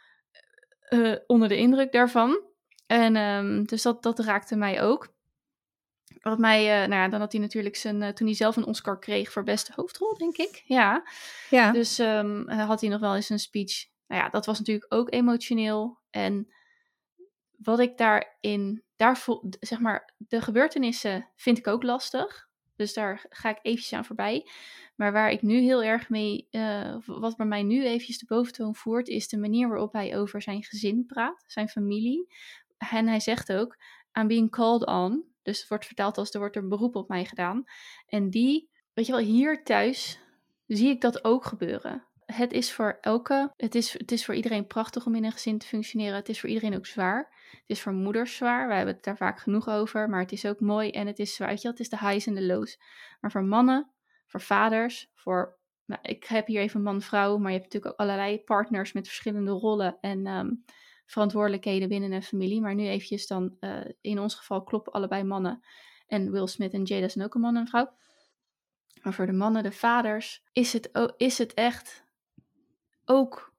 [0.80, 2.40] eh, onder de indruk daarvan.
[2.92, 5.14] En ehm, dus dat, dat raakte mij ook.
[6.20, 8.66] Wat mij, eh, nou ja, dan had hij natuurlijk zijn, eh, toen hij zelf een
[8.66, 10.62] Oscar kreeg voor beste hoofdrol, denk ik.
[10.64, 11.02] Ja.
[11.50, 11.72] ja.
[11.72, 13.86] Dus ehm, eh, had hij nog wel eens een speech.
[14.06, 15.98] Nou ja, dat was natuurlijk ook emotioneel.
[16.10, 16.52] En
[17.56, 22.48] wat ik daarin, daar voel, zeg maar, de gebeurtenissen vind ik ook lastig.
[22.76, 24.46] Dus daar ga ik eventjes aan voorbij.
[24.96, 26.48] Maar waar ik nu heel erg mee,
[27.06, 30.62] wat bij mij nu eventjes de boventoon voert, is de manier waarop hij over zijn
[30.62, 32.28] gezin praat, zijn familie.
[32.90, 33.76] En hij zegt ook,
[34.18, 35.24] I'm being called on.
[35.42, 37.64] Dus het wordt vertaald als er wordt een beroep op mij gedaan.
[38.06, 40.20] En die, weet je wel, hier thuis
[40.66, 42.06] zie ik dat ook gebeuren.
[42.26, 45.58] Het is voor elke, het is, het is voor iedereen prachtig om in een gezin
[45.58, 46.14] te functioneren.
[46.14, 47.18] Het is voor iedereen ook zwaar.
[47.50, 48.66] Het is voor moeders zwaar.
[48.66, 50.08] Wij hebben het daar vaak genoeg over.
[50.08, 51.48] Maar het is ook mooi en het is zwaar.
[51.48, 52.78] Weet je wel, het is de highs en de lows.
[53.20, 53.90] Maar voor mannen,
[54.26, 55.60] voor vaders, voor.
[55.84, 59.50] Nou, ik heb hier even man-vrouw, maar je hebt natuurlijk ook allerlei partners met verschillende
[59.50, 60.50] rollen en ehm,
[61.06, 62.60] verantwoordelijkheden binnen een familie.
[62.60, 65.62] Maar nu eventjes dan, eh, in ons geval kloppen allebei mannen.
[66.06, 67.92] En Will Smith en Jada zijn ook een man en een vrouw.
[69.02, 72.04] Maar voor de mannen, de vaders, is het, is het echt
[73.04, 73.54] ook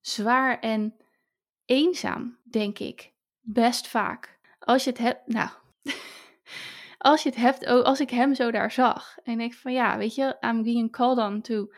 [0.00, 0.96] zwaar en
[1.64, 3.12] eenzaam, denk ik.
[3.40, 4.38] Best vaak.
[4.58, 5.50] Als je het hebt, nou,
[6.98, 9.16] als je het hebt, als ik hem zo daar zag.
[9.22, 11.72] En ik van ja, weet je, I'm being called on to,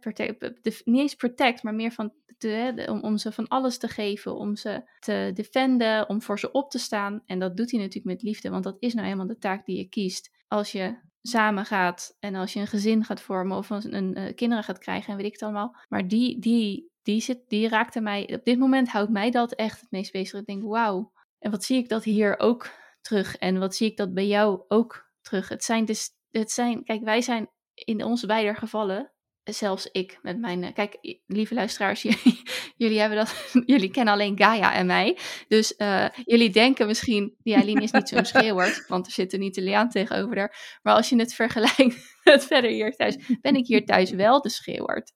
[0.00, 4.36] protect, niet eens protect, maar meer van te, om, om ze van alles te geven,
[4.36, 7.22] om ze te defenden, om voor ze op te staan.
[7.26, 9.76] En dat doet hij natuurlijk met liefde, want dat is nou helemaal de taak die
[9.76, 10.30] je kiest.
[10.48, 14.64] Als je samen gaat en als je een gezin gaat vormen of een, uh, kinderen
[14.64, 15.76] gaat krijgen en weet ik het allemaal.
[15.88, 19.80] Maar die, die, die, zit, die raakte mij, op dit moment houdt mij dat echt
[19.80, 20.40] het meest bezig.
[20.40, 22.70] Ik denk, wauw, en wat zie ik dat hier ook
[23.00, 25.48] terug en wat zie ik dat bij jou ook terug.
[25.48, 29.12] Het zijn dus, het zijn, kijk, wij zijn in onze beide gevallen
[29.54, 30.64] zelfs ik met mijn.
[30.64, 32.42] Eh, kijk, lieve luisteraars, jullie,
[32.76, 35.18] jullie, hebben dat, jullie kennen alleen Gaia en mij.
[35.48, 37.36] Dus uh, jullie denken misschien.
[37.42, 40.78] Ja, Aline is niet zo'n schreeuwert, want er zit een Italiaan tegenover haar.
[40.82, 44.48] Maar als je het vergelijkt met verder hier thuis, ben ik hier thuis wel de
[44.48, 45.12] schreeuwert.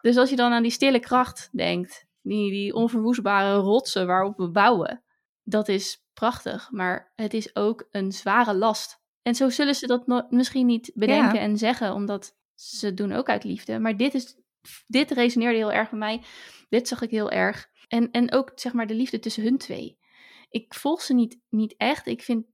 [0.00, 4.50] Dus als je dan aan die stille kracht denkt, die, die onverwoestbare rotsen waarop we
[4.50, 5.02] bouwen,
[5.42, 6.68] dat is prachtig.
[6.70, 9.02] Maar het is ook een zware last.
[9.22, 13.44] En zo zullen ze dat misschien niet bedenken en zeggen, omdat ze doen ook uit
[13.44, 13.78] liefde.
[13.78, 14.36] Maar dit, is,
[14.86, 16.22] dit resoneerde heel erg bij mij.
[16.68, 17.68] Dit zag ik heel erg.
[17.88, 19.98] En, en ook zeg maar de liefde tussen hun twee.
[20.50, 22.06] Ik volg ze niet, niet echt.
[22.06, 22.44] Ik vind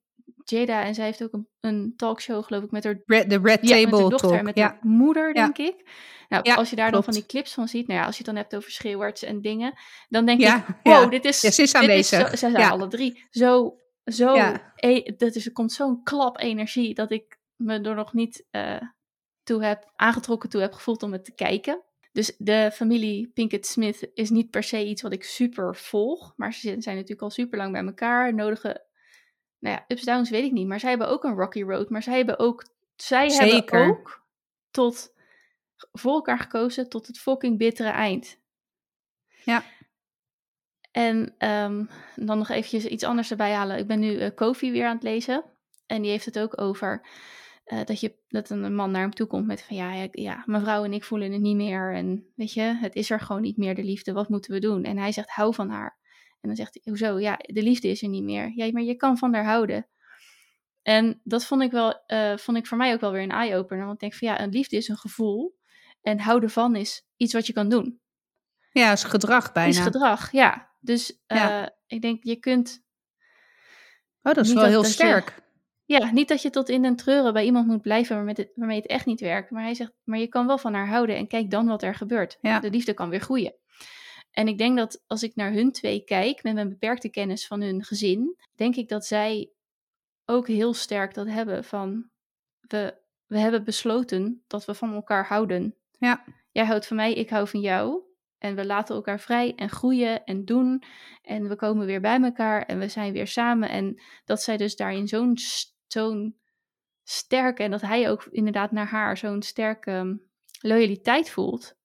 [0.44, 3.02] Jada, en zij heeft ook een, een talkshow, geloof ik, met haar...
[3.06, 4.42] Red, de Red ja, Table met dochter, Talk.
[4.42, 4.66] met ja.
[4.66, 5.88] haar moeder, denk ik.
[6.28, 8.34] Nou, als je daar dan van die clips van ziet, nou ja, als je het
[8.34, 9.72] dan hebt over schreeuwarts en dingen,
[10.08, 11.40] dan denk ik, wow, dit is...
[11.40, 12.18] Ze is aanwezig.
[12.24, 13.78] Dit is zo, ze zijn alle drie zo...
[14.04, 14.34] zo
[14.76, 18.46] e, dat is, er komt zo'n klap energie dat ik me er nog niet...
[18.50, 18.80] Uh,
[19.50, 21.82] toe heb, aangetrokken toe heb gevoeld om het te kijken.
[22.12, 26.32] Dus de familie Pinkett Smith is niet per se iets wat ik super volg.
[26.36, 28.34] Maar ze zijn natuurlijk al super lang bij elkaar.
[28.34, 28.82] Nodigen,
[29.58, 30.66] nou ja, ups, downs weet ik niet.
[30.66, 31.90] Maar zij hebben ook een rocky road.
[31.90, 32.64] Maar zij hebben ook,
[32.96, 34.26] zij hebben ook
[34.70, 35.14] tot,
[35.92, 38.38] voor elkaar gekozen tot het fucking bittere eind.
[39.44, 39.64] Ja.
[40.90, 43.78] En um, dan nog eventjes iets anders erbij halen.
[43.78, 45.44] Ik ben nu uh, Kofi weer aan het lezen.
[45.86, 47.06] En die heeft het ook over
[47.72, 50.62] uh, dat, je, dat een man naar hem toe komt met van ja, ja, mijn
[50.62, 51.94] vrouw en ik voelen het niet meer.
[51.94, 54.12] En weet je, het is er gewoon niet meer, de liefde.
[54.12, 54.84] Wat moeten we doen?
[54.84, 55.98] En hij zegt, hou van haar.
[56.40, 57.18] En dan zegt hij, hoezo?
[57.18, 58.52] Ja, de liefde is er niet meer.
[58.54, 59.86] Ja, maar je kan van haar houden.
[60.82, 63.82] En dat vond ik, wel, uh, vond ik voor mij ook wel weer een eye-opener.
[63.82, 65.58] Want ik denk van ja, een liefde is een gevoel.
[66.02, 68.00] En houden van is iets wat je kan doen.
[68.72, 69.70] Ja, is gedrag bijna.
[69.70, 70.74] Is gedrag, ja.
[70.80, 71.76] Dus uh, ja.
[71.86, 72.84] ik denk, je kunt...
[74.22, 75.34] Oh, dat is wel heel sterk.
[75.36, 75.39] Je,
[75.98, 78.76] ja, niet dat je tot in den treuren bij iemand moet blijven waarmee het, waarmee
[78.76, 79.50] het echt niet werkt.
[79.50, 81.94] Maar hij zegt, maar je kan wel van haar houden en kijk dan wat er
[81.94, 82.38] gebeurt.
[82.40, 82.60] Ja.
[82.60, 83.54] De liefde kan weer groeien.
[84.30, 87.60] En ik denk dat als ik naar hun twee kijk, met mijn beperkte kennis van
[87.60, 89.50] hun gezin, denk ik dat zij
[90.24, 92.10] ook heel sterk dat hebben van,
[92.60, 92.94] we,
[93.26, 95.74] we hebben besloten dat we van elkaar houden.
[95.98, 96.24] Ja.
[96.50, 98.02] Jij houdt van mij, ik hou van jou.
[98.38, 100.82] En we laten elkaar vrij en groeien en doen.
[101.22, 103.68] En we komen weer bij elkaar en we zijn weer samen.
[103.68, 105.36] En dat zij dus daarin zo'n
[105.92, 106.38] zo'n
[107.02, 110.14] sterke, en dat hij ook inderdaad naar haar zo'n sterke ehm,
[110.60, 111.78] loyaliteit voelt.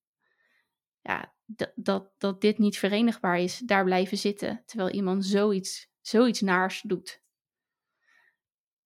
[1.00, 6.40] Ja, dat, dat, dat dit niet verenigbaar is, daar blijven zitten, terwijl iemand zoiets, zoiets
[6.40, 7.22] naars doet.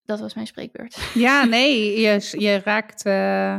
[0.02, 1.12] Dat was mijn spreekbeurt.
[1.14, 3.56] Ja, nee, je, je raakt, uh,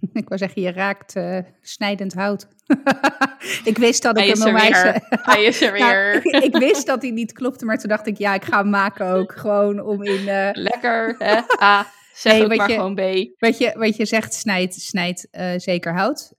[0.12, 2.48] ik wou zeggen, je raakt uh, snijdend hout.
[3.64, 5.00] ik wist dat ik hem wijze.
[5.32, 6.20] Hij is er nou, weer.
[6.22, 8.70] Nou, ik wist dat hij niet klopte, maar toen dacht ik, ja, ik ga hem
[8.70, 9.32] maken ook.
[9.32, 10.20] Gewoon om in...
[10.20, 10.48] Uh...
[10.52, 11.40] Lekker, hè?
[11.62, 13.00] A, zeg nee, ook maar je, gewoon B.
[13.38, 16.32] Wat je, wat je zegt, snijdt snijdt uh, zeker hout.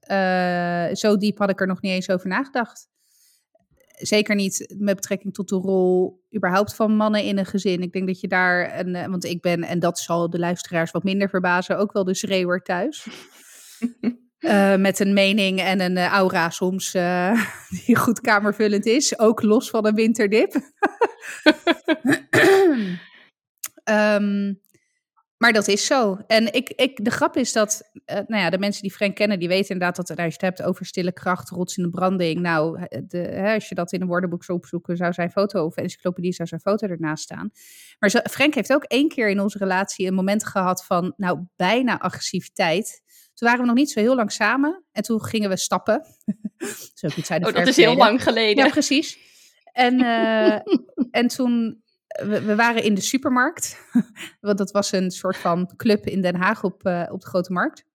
[0.97, 2.87] Zo diep had ik er nog niet eens over nagedacht.
[3.87, 7.81] Zeker niet met betrekking tot de rol überhaupt van mannen in een gezin.
[7.81, 11.03] Ik denk dat je daar, een, want ik ben, en dat zal de luisteraars wat
[11.03, 13.07] minder verbazen, ook wel de schreeuwer thuis.
[14.39, 17.43] Uh, met een mening en een uh, aura soms uh,
[17.85, 19.19] die goed kamervullend is.
[19.19, 20.53] Ook los van een winterdip.
[23.89, 24.59] um,
[25.37, 26.17] maar dat is zo.
[26.27, 29.47] En ik, ik, de grap is dat, nou ja, de mensen die Frank kennen, die
[29.47, 32.39] weten inderdaad dat als je het hebt over stille kracht, rots in de branding.
[32.39, 35.75] Nou, de, hè, als je dat in een woordenboek zou opzoeken, zou zijn foto of
[35.75, 37.51] encyclopedie zou zijn foto ernaast staan.
[37.99, 41.99] Maar Frank heeft ook één keer in onze relatie een moment gehad van, nou, bijna
[41.99, 43.01] agressiviteit.
[43.37, 44.83] Toen waren we nog niet zo heel lang samen.
[44.91, 46.05] En toen gingen we stappen.
[46.93, 48.65] zo iets uit de oh, dat is heel lang geleden.
[48.65, 49.17] Ja, precies.
[49.71, 50.53] En, uh,
[51.19, 53.77] en toen, we, we, waren in de supermarkt.
[54.39, 57.51] Want dat was een soort van club in Den Haag op, uh, op de Grote
[57.51, 57.85] Markt.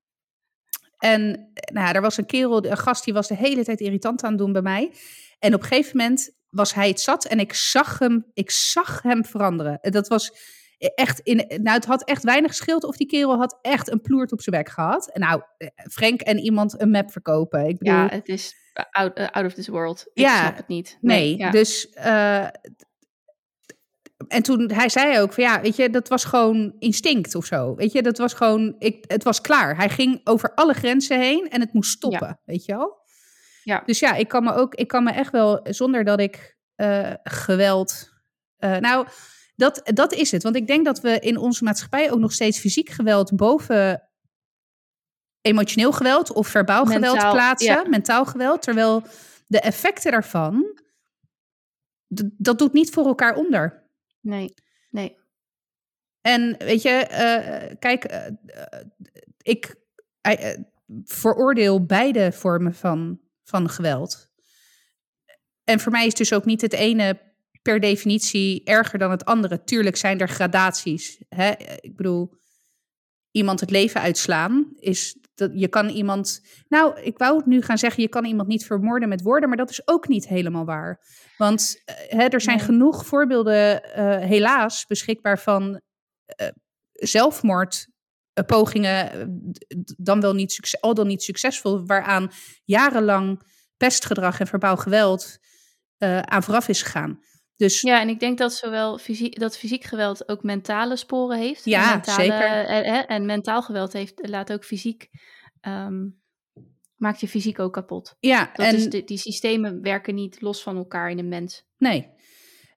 [0.98, 4.30] En nou, er was een kerel, een gast, die was de hele tijd irritant aan
[4.30, 4.92] het doen bij mij.
[5.38, 9.02] En op een gegeven moment was hij het zat en ik zag hem, ik zag
[9.02, 9.78] hem veranderen.
[9.80, 10.32] Dat was
[10.94, 14.32] echt in, nou, het had echt weinig geschild of die kerel had echt een ploert
[14.32, 15.10] op zijn bek gehad.
[15.12, 17.66] En nou, eh, Frank en iemand een map verkopen.
[17.66, 18.54] Ik bedoel, ja, het is
[18.90, 20.06] out, uh, out of this world.
[20.12, 20.98] Ik ja, snap het niet.
[21.00, 21.88] Nee, nee dus...
[21.96, 22.46] Uh,
[24.28, 27.74] en toen hij zei ook van ja, weet je, dat was gewoon instinct of zo.
[27.74, 29.76] Weet je, dat was gewoon, ik, het was klaar.
[29.76, 32.40] Hij ging over alle grenzen heen en het moest stoppen, ja.
[32.44, 33.00] weet je wel.
[33.62, 33.82] Ja.
[33.86, 37.12] Dus ja, ik kan me ook, ik kan me echt wel, zonder dat ik eh,
[37.22, 38.10] geweld.
[38.56, 39.06] eh, nou,
[39.62, 40.42] dat, dat is het.
[40.42, 44.08] Want ik denk dat we in onze maatschappij ook nog steeds fysiek geweld boven
[45.40, 47.88] emotioneel geweld of verbaal geweld plaatsen, ja.
[47.88, 48.62] mentaal geweld.
[48.62, 49.02] Terwijl
[49.46, 50.80] de effecten daarvan,
[52.36, 53.90] dat doet niet voor elkaar onder.
[54.20, 54.54] Nee,
[54.90, 55.18] nee.
[56.20, 58.32] En weet je, eh, kijk, eh,
[59.42, 59.74] ik
[60.20, 60.58] eh,
[61.04, 64.30] veroordeel beide vormen van, van geweld.
[65.64, 67.31] En voor mij is dus ook niet het ene
[67.62, 69.64] per definitie erger dan het andere.
[69.64, 71.22] Tuurlijk zijn er gradaties.
[71.28, 71.50] Hè?
[71.80, 72.34] Ik bedoel,
[73.30, 76.40] iemand het leven uitslaan is dat je kan iemand.
[76.68, 79.58] Nou, ik wou het nu gaan zeggen, je kan iemand niet vermoorden met woorden, maar
[79.58, 81.00] dat is ook niet helemaal waar.
[81.36, 82.64] Want eh, hè, er zijn Nee.
[82.66, 85.80] genoeg voorbeelden, eh, helaas, beschikbaar van
[86.26, 86.48] eh,
[86.92, 89.20] zelfmoordpogingen, eh,
[89.52, 92.30] d- dan wel niet succes, al dan niet succesvol, waaraan
[92.64, 93.42] jarenlang
[93.76, 95.38] pestgedrag en verbaal geweld
[96.20, 97.20] aan vooraf is gegaan.
[97.56, 101.64] Dus Ja, en ik denk dat zowel fysiek, dat fysiek geweld ook mentale sporen heeft.
[101.64, 102.66] Ja, en mentale, zeker.
[102.66, 105.08] En, hè, en mentaal geweld heeft, laat ook fysiek,
[105.60, 106.08] ehm,
[106.96, 108.16] maakt je fysiek ook kapot.
[108.20, 111.64] ja, Dat en is de, die systemen werken niet los van elkaar in een mens.
[111.78, 112.08] Nee.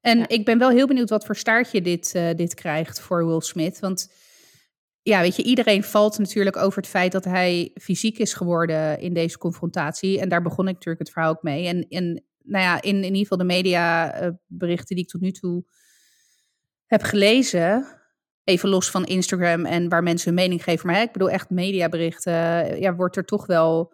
[0.01, 0.27] En Ja.
[0.27, 3.79] ik ben wel heel benieuwd wat voor staartje dit, eh, dit krijgt voor Will Smith.
[3.79, 4.13] Want
[5.01, 9.13] ja, weet je, iedereen valt natuurlijk over het feit dat hij fysiek is geworden in
[9.13, 10.19] deze confrontatie.
[10.19, 11.67] En daar begon ik natuurlijk het verhaal ook mee.
[11.67, 15.65] En, en nou ja, in, in ieder geval de mediaberichten die ik tot nu toe
[16.86, 17.88] heb gelezen.
[18.43, 20.88] Even los van Instagram en waar mensen hun mening geven.
[20.88, 22.79] Maar hè, ik bedoel echt mediaberichten.
[22.79, 23.93] Ja, wordt er toch wel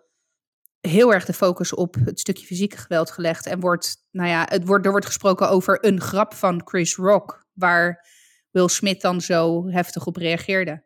[0.80, 3.46] heel erg de focus op het stukje fysieke geweld gelegd.
[3.46, 7.46] En wordt, nou ja, het wordt, er wordt gesproken over een grap van Chris Rock.
[7.54, 8.08] Waar
[8.52, 10.84] Will Smith dan zo heftig op reageerde.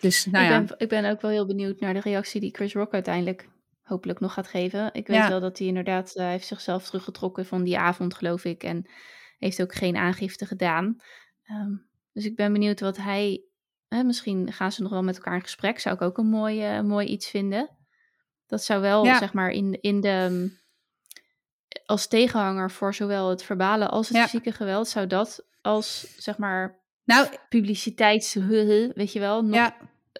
[0.00, 2.54] Dus nou ik, ja, ben, ik ben ook wel heel benieuwd naar de reactie die
[2.54, 3.48] Chris Rock uiteindelijk
[3.88, 4.90] hopelijk nog gaat geven.
[4.92, 5.28] Ik weet Ja.
[5.28, 8.62] wel dat hij inderdaad, eh, heeft zichzelf teruggetrokken van die avond geloof ik.
[8.62, 8.90] En
[9.38, 10.96] heeft ook geen aangifte gedaan.
[11.44, 11.72] Ehm,
[12.12, 13.42] dus ik ben benieuwd wat hij,
[13.88, 15.78] hè, misschien gaan ze nog wel met elkaar in gesprek.
[15.78, 17.76] Zou ik ook een mooi, mooi iets vinden.
[18.46, 19.18] Dat zou wel, Ja.
[19.18, 20.50] zeg maar, in, in de,
[21.86, 24.22] als tegenhanger voor zowel het verbale als het Ja.
[24.22, 28.34] fysieke geweld, zou dat als, zeg maar, nou publiciteits,
[29.00, 29.76] weet je wel, nog ja,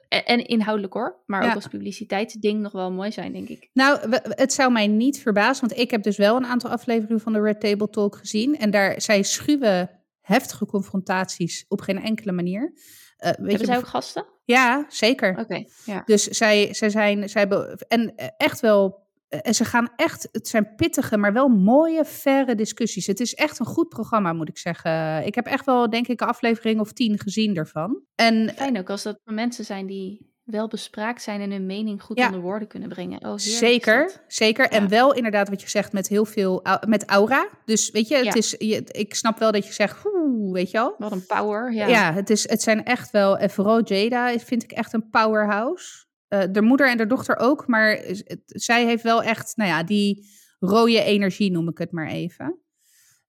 [0.08, 1.48] en, inhoudelijk hoor, maar Ja.
[1.48, 3.68] ook als publiciteitsding nog wel mooi zijn, denk ik.
[3.72, 7.32] Nou, het zou mij niet verbazen, want ik heb dus wel een aantal afleveringen van
[7.32, 8.58] de Red Table Talk gezien.
[8.58, 12.72] En daar, zij schuwen heftige confrontaties op geen enkele manier.
[13.16, 14.26] Eh, weet Hebben je, zij ook gasten?
[14.44, 15.38] Ja, zeker.
[15.38, 16.02] Oké, ja.
[16.04, 20.74] Dus zij, zij zijn, zij hebben, en echt wel, en ze gaan echt, het zijn
[20.74, 23.06] pittige, maar wel mooie, verre discussies.
[23.06, 25.26] Het is echt een goed programma, moet ik zeggen.
[25.26, 28.00] Ik heb echt wel, denk ik, een aflevering of tien gezien daarvan.
[28.14, 32.18] En Fijn ook als dat mensen zijn die wel bespraakt zijn en hun mening goed
[32.18, 32.26] Ja.
[32.26, 33.24] onder woorden kunnen brengen.
[33.24, 34.64] Oh, Zeker, zeker.
[34.64, 34.70] Ja.
[34.70, 37.48] En wel inderdaad wat je zegt met heel veel, met aura.
[37.64, 38.34] Dus weet je, het Ja.
[38.34, 40.94] is, je, ik snap wel dat je zegt, oeh, weet je wel.
[40.98, 41.86] Wat een power, ja.
[41.86, 46.06] Ja, het, is, het zijn echt wel, en vooral Jada vind ik echt een powerhouse.
[46.28, 48.00] Eh de moeder en de dochter ook, maar
[48.46, 50.26] zij heeft wel echt, nou ja, die
[50.58, 52.60] rode energie noem ik het maar even.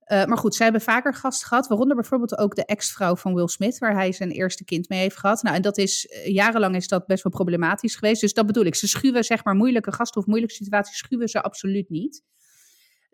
[0.10, 3.48] Eh, maar goed, zij hebben vaker gasten gehad, waaronder bijvoorbeeld ook de ex-vrouw van Will
[3.48, 5.44] Smith, waar hij zijn eerste kind mee heeft gehad.
[5.44, 8.22] Nou, en dat is, eh, jarenlang is dat best wel problematisch geweest.
[8.22, 11.42] Dus dat bedoel ik, ze schuwen zeg maar moeilijke gasten of moeilijke situaties, schuwen ze
[11.42, 12.24] absoluut niet.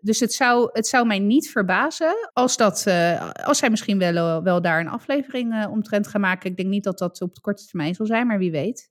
[0.00, 2.86] Dus het zou, het zou mij niet verbazen als, dat,
[3.44, 6.50] als zij misschien wel, wel daar een aflevering eh, omtrent gaan maken.
[6.50, 8.90] Ik denk niet dat dat op de korte termijn zal zijn, maar wie weet.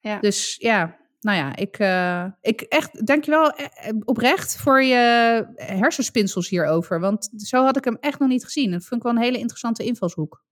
[0.00, 0.18] Ja.
[0.20, 6.48] Dus ja, nou ja, ik, eh, ik echt, dankjewel eh, eh, oprecht voor je hersenspinsels
[6.48, 7.00] hierover.
[7.00, 8.70] Want zo had ik hem echt nog niet gezien.
[8.70, 10.42] Dat vond ik wel een hele interessante invalshoek.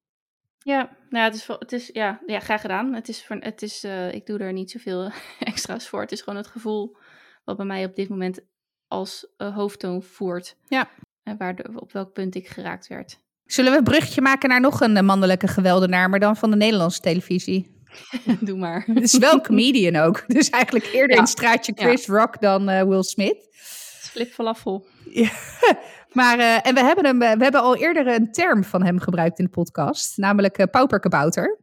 [0.59, 2.95] Ja, nou ja, het is, het is ja, ja, graag gedaan.
[2.95, 6.01] Het is, voor, het is ik doe er niet zoveel extra's voor.
[6.01, 6.97] Het is gewoon het gevoel
[7.45, 8.41] wat bij mij op dit moment
[8.89, 10.57] als hoofdtoon voert.
[10.69, 10.89] Ja.
[11.23, 13.19] En waar de- op welk punt ik geraakt werd.
[13.45, 17.01] Zullen we een bruggetje maken naar nog een mannelijke geweldenaar, maar dan van de Nederlandse
[17.01, 17.76] televisie?
[18.41, 18.85] doe maar.
[18.95, 20.25] Het is wel een comedian ook.
[20.37, 21.15] Dus eigenlijk eerder Ja.
[21.17, 23.37] in het straatje Chris Rock dan eh, Will Smith.
[24.11, 24.87] Flip falafel.
[25.11, 25.31] Ja,
[26.13, 28.99] maar eh, en we hebben, hem, eh, we hebben al eerder een term van hem
[29.01, 31.59] gebruikt in de podcast, namelijk uh, pauperkabouter.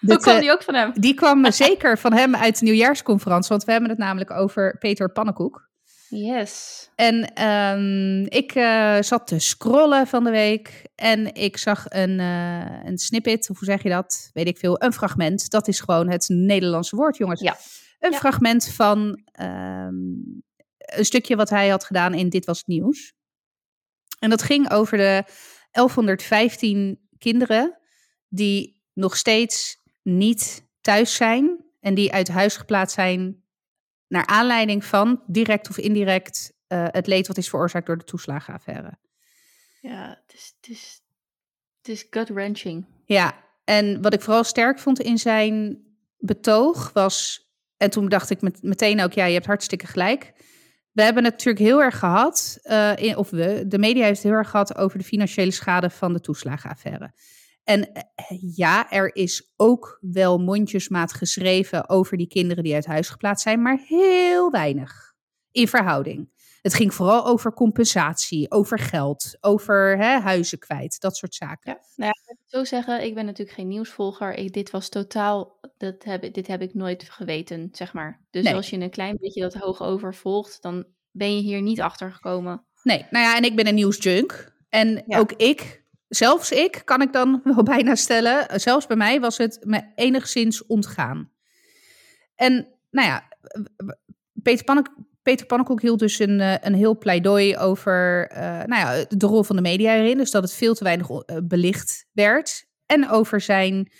[0.00, 0.92] Hoe Dit, kwam eh, die ook van hem?
[0.94, 5.12] die kwam zeker van hem uit de nieuwjaarsconferentie, want we hebben het namelijk over Peter
[5.12, 5.65] Pannenkoek.
[6.08, 6.88] Yes.
[6.94, 12.84] En ehm, ik eh, zat te scrollen van de week en ik zag een, eh,
[12.84, 14.30] een snippet, of hoe zeg je dat?
[14.32, 15.50] Weet ik veel, een fragment.
[15.50, 17.40] Dat is gewoon het Nederlandse woord, jongens.
[17.40, 17.56] Ja.
[17.98, 18.18] Een Ja.
[18.18, 19.94] fragment van ehm,
[20.78, 23.12] een stukje wat hij had gedaan in Dit Was Het Nieuws.
[24.18, 25.24] En dat ging over de
[25.70, 27.78] 1115 kinderen
[28.28, 33.44] die nog steeds niet thuis zijn en die uit huis geplaatst zijn
[34.08, 38.98] naar aanleiding van direct of indirect uh, het leed wat is veroorzaakt door de toeslagenaffaire.
[39.80, 41.00] Ja, het is, het is,
[41.78, 42.86] het is gut-wrenching.
[43.04, 45.84] Ja, en wat ik vooral sterk vond in zijn
[46.18, 50.32] betoog was, en toen dacht ik met, meteen ook, ja, je hebt hartstikke gelijk.
[50.92, 54.30] We hebben het natuurlijk heel erg gehad, uh, in, of we, de media heeft het
[54.30, 57.12] heel erg gehad over de financiële schade van de toeslagenaffaire.
[57.66, 58.02] En eh,
[58.56, 63.62] ja, er is ook wel mondjesmaat geschreven over die kinderen die uit huis geplaatst zijn,
[63.62, 65.14] maar heel weinig
[65.50, 66.34] in verhouding.
[66.62, 71.72] Het ging vooral over compensatie, over geld, over hè, huizen kwijt, dat soort zaken.
[71.72, 74.34] Ja, nou ja, ik zo zeggen, ik ben natuurlijk geen nieuwsvolger.
[74.34, 78.26] Ik, dit was totaal, dat heb, dit heb ik nooit geweten, zeg maar.
[78.30, 81.80] Dus als je een klein beetje dat hoog over volgt, dan ben je hier niet
[81.80, 82.64] achter gekomen.
[82.82, 84.54] Nee, nou ja, en ik ben een nieuwsjunk.
[84.68, 89.36] En ook ik, zelfs ik, kan ik dan wel bijna stellen, zelfs bij mij was
[89.36, 91.30] het me enigszins ontgaan.
[92.34, 93.28] En nou ja,
[94.42, 94.94] Peter Pannenkoek
[95.26, 99.42] Peter Pannenkoek hield dus een, eh, een heel pleidooi over uh, nou ja, de rol
[99.42, 100.18] van de media erin.
[100.18, 102.66] Dus dat het veel te weinig eh, belicht werd.
[102.86, 103.92] En over zijn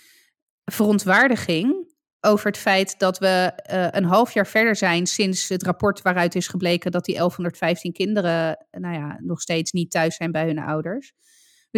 [0.65, 3.51] verontwaardiging over het feit dat we
[3.91, 8.65] een half jaar verder zijn sinds het rapport waaruit is gebleken dat die 1115 kinderen
[8.71, 11.13] nou ja, nog steeds niet thuis zijn bij hun ouders.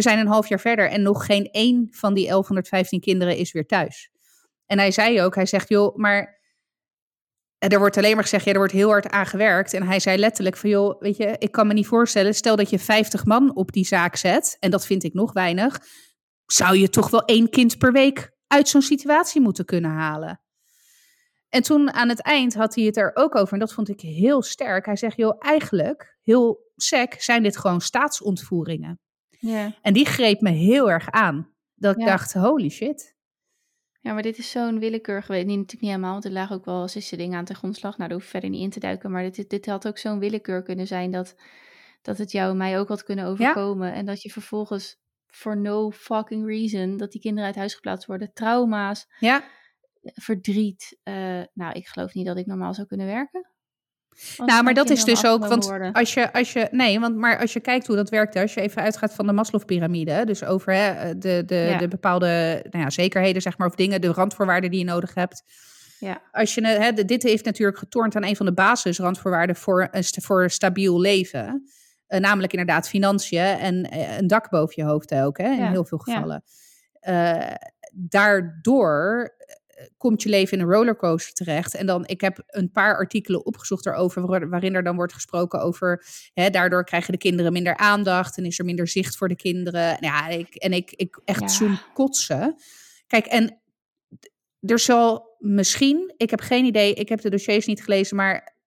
[0.00, 3.52] We zijn een half jaar verder en nog geen één van die 1115 kinderen is
[3.52, 4.10] weer thuis.
[4.66, 6.40] En hij zei ook, hij zegt, joh, maar
[7.58, 9.74] er wordt alleen maar gezegd, ja, er wordt heel hard aan gewerkt.
[9.74, 12.70] En hij zei letterlijk van, joh, weet je, ik kan me niet voorstellen, stel dat
[12.70, 15.80] je 50 man op die zaak zet, en dat vind ik nog weinig,
[16.46, 20.40] zou je toch wel één kind per week uit zo'n situatie moeten kunnen halen.
[21.48, 24.00] En toen aan het eind had hij het er ook over, en dat vond ik
[24.00, 24.86] heel sterk.
[24.86, 29.00] Hij zegt, joh, eigenlijk, heel sec, zijn dit gewoon staatsontvoeringen.
[29.40, 29.74] Ja.
[29.82, 31.52] En die greep me heel erg aan.
[31.74, 33.16] Dat ik dacht, holy shit.
[34.00, 35.46] Ja, maar dit is zo'n willekeur geweest.
[35.46, 37.96] Nee, natuurlijk niet helemaal, want er lagen ook wel racistische dingen aan ten grondslag.
[37.96, 39.10] Nou, daar hoef ik verder niet in te duiken.
[39.10, 41.36] Maar dit, dit had ook zo'n willekeur kunnen zijn dat,
[42.02, 43.92] dat het jou en mij ook had kunnen overkomen.
[43.92, 48.32] En dat je vervolgens, for no fucking reason, dat die kinderen uit huis geplaatst worden.
[48.32, 49.44] Trauma's, ja.
[50.02, 50.98] verdriet.
[51.04, 53.49] Uh, nou, ik geloof niet dat ik normaal zou kunnen werken
[54.36, 57.52] nou, maar dat is dus ook, want als je, als je, nee, want maar als
[57.52, 61.18] je kijkt hoe dat werkt, als je even uitgaat van de Maslow-pyramide, dus over hè,
[61.18, 64.84] de, de, de bepaalde nou ja, zekerheden, zeg maar, of dingen, de randvoorwaarden die je
[64.84, 65.42] nodig hebt.
[65.98, 66.22] Ja.
[66.30, 70.50] Als je, hè, dit heeft natuurlijk getornd aan een van de basisrandvoorwaarden voor een, voor
[70.50, 71.70] stabiel leven.
[72.08, 75.84] Uh, namelijk inderdaad financiën en uh, een dak boven je hoofd ook, hè, in heel
[75.84, 76.42] veel gevallen.
[77.08, 77.54] Uh,
[77.92, 79.34] daardoor
[79.96, 81.74] komt je leven in een rollercoaster terecht.
[81.74, 86.04] En dan, ik heb een paar artikelen opgezocht erover, waarin er dan wordt gesproken over,
[86.32, 89.96] hè, daardoor krijgen de kinderen minder aandacht en is er minder zicht voor de kinderen.
[90.00, 91.48] Ja, ik, en ik, ik echt ja.
[91.48, 92.54] zo'n kotsen.
[93.06, 93.60] Kijk, en
[94.60, 98.58] er zal misschien, ik heb geen idee, ik heb de dossiers niet gelezen, maar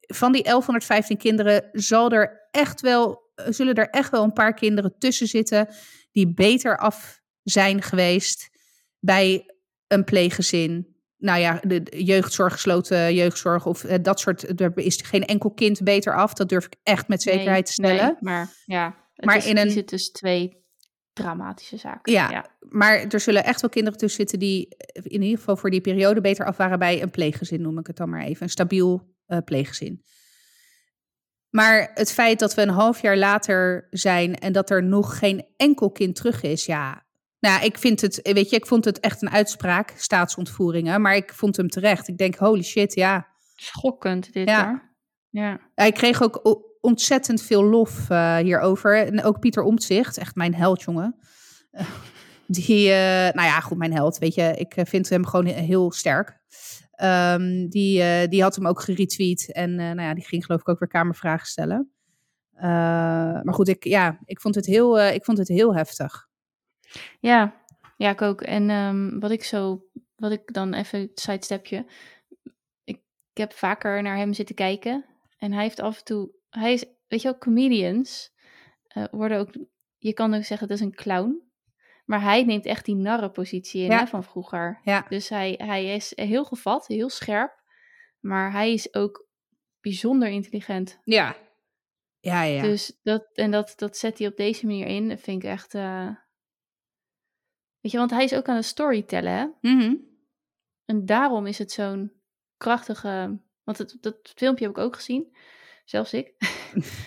[0.00, 4.98] van die 1115 kinderen zal er echt wel, zullen er echt wel een paar kinderen
[4.98, 5.68] tussen zitten
[6.12, 8.50] die beter af zijn geweest
[8.98, 9.54] bij
[9.92, 10.96] een pleeggezin.
[11.16, 14.60] Nou ja, de jeugdzorg, gesloten jeugdzorg of eh, dat soort.
[14.60, 16.34] Er is geen enkel kind beter af.
[16.34, 18.04] Dat durf ik echt met zekerheid te stellen.
[18.04, 19.70] Nee, maar ja, het maar is, in een.
[19.70, 20.60] zit dus twee
[21.12, 22.12] dramatische zaken.
[22.12, 25.70] Ja, ja, maar er zullen echt wel kinderen tussen zitten die in ieder geval voor
[25.70, 28.42] die periode beter af waren bij een pleeggezin, noem ik het dan maar even.
[28.42, 30.02] Een stabiel uh, pleeggezin.
[31.50, 35.46] Maar het feit dat we een half jaar later zijn en dat er nog geen
[35.56, 37.01] enkel kind terug is, ja,
[37.42, 41.32] nou, ik vind het, weet je, ik vond het echt een uitspraak, staatsontvoeringen, maar ik
[41.34, 42.08] vond hem terecht.
[42.08, 43.26] Ik denk, holy shit, ja.
[43.54, 44.90] Schokkend dit, ja.
[45.30, 45.60] Ja.
[45.74, 49.06] Hij kreeg ook ontzettend veel lof uh, hierover.
[49.06, 51.16] En ook Pieter Omtzigt, echt mijn held, jongen.
[52.46, 52.94] die, uh,
[53.32, 54.54] nou ja, goed, mijn held, weet je.
[54.56, 56.40] Ik vind hem gewoon heel sterk.
[57.02, 59.52] Um, die, die had hem ook geretweet.
[59.52, 61.92] En nou ja, die ging geloof ik ook weer kamervragen stellen.
[63.42, 66.30] maar goed, ik, ja, ik, vond het heel, ik vond het heel heftig.
[67.20, 67.64] Ja,
[67.96, 68.42] ja, ik ook.
[68.42, 71.86] En um, wat ik zo, wat ik dan even sidestepje.
[72.84, 73.00] Ik,
[73.30, 75.04] ik heb vaker naar hem zitten kijken.
[75.38, 78.32] En hij heeft af en toe, hij is, weet je wel, comedians
[78.96, 79.50] uh, worden ook,
[79.98, 81.50] je kan ook zeggen, dat is een clown.
[82.04, 83.98] Maar hij neemt echt die narrenpositie in ja.
[83.98, 84.80] hè, van vroeger.
[84.82, 85.06] Ja.
[85.08, 87.62] Dus hij, hij is heel gevat, heel scherp.
[88.20, 89.28] Maar hij is ook
[89.80, 91.00] bijzonder intelligent.
[91.04, 91.36] Ja.
[92.20, 92.62] Ja, ja.
[92.62, 95.08] Dus dat, en dat, dat zet hij op deze manier in.
[95.08, 96.08] Dat vind ik echt, uh,
[97.82, 99.70] Weet je, want hij is ook aan het storytellen, hè?
[99.72, 100.00] Mm
[100.84, 102.12] En daarom is het zo'n
[102.56, 103.38] krachtige...
[103.62, 105.36] Want het, dat filmpje heb ik ook gezien.
[105.84, 106.34] Zelfs ik.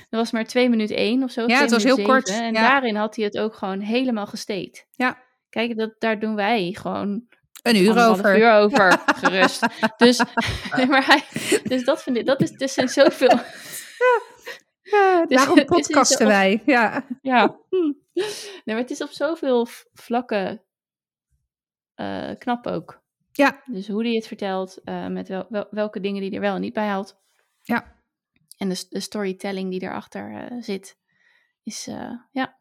[0.09, 1.47] dat was maar 2 minuten 1 of zo.
[1.47, 2.29] Ja, het was heel kort.
[2.29, 4.87] En daarin had hij het ook gewoon helemaal gesteed.
[4.91, 5.23] Ja.
[5.49, 7.27] Kijk, dat, daar doen wij gewoon
[7.61, 8.37] Een uur over.
[8.37, 9.65] uur over, gerust.
[9.97, 10.17] Dus,
[10.89, 11.23] maar hij,
[11.63, 13.39] dus dat vind ik, dat is, er zijn zoveel,
[14.81, 16.61] Ja, Dus daarom podcasten wij.
[16.65, 17.05] Ja.
[17.21, 17.59] ja.
[17.69, 20.64] Nee, maar het is op zoveel vlakken
[21.95, 23.03] eh, knap ook.
[23.31, 23.61] Ja.
[23.65, 26.61] Dus hoe hij het vertelt, eh, met wel, wel- welke dingen die er wel en
[26.61, 27.19] niet bij haalt.
[27.61, 27.93] Ja.
[28.57, 30.97] En de, de storytelling die erachter eh zit,
[31.63, 31.85] is,
[32.31, 32.57] ja,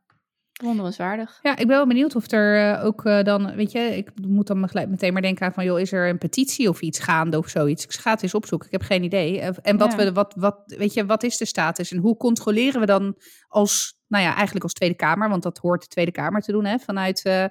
[0.60, 1.38] bewonderenswaardig.
[1.42, 4.46] Ja, ik ben wel benieuwd of er eh, ook eh, dan, weet je, ik moet
[4.46, 7.38] dan gelijk meteen maar denken aan van, joh, is er een petitie of iets gaande
[7.38, 7.84] of zoiets?
[7.84, 9.40] Ik ga het eens opzoeken, ik heb geen idee.
[9.40, 9.96] Eh, En wat Ja.
[9.96, 13.16] we, wat, wat, weet je, wat is de status en hoe controleren we dan
[13.48, 16.64] als, nou ja, eigenlijk als Tweede Kamer, want dat hoort de Tweede Kamer te doen,
[16.64, 17.48] hè, vanuit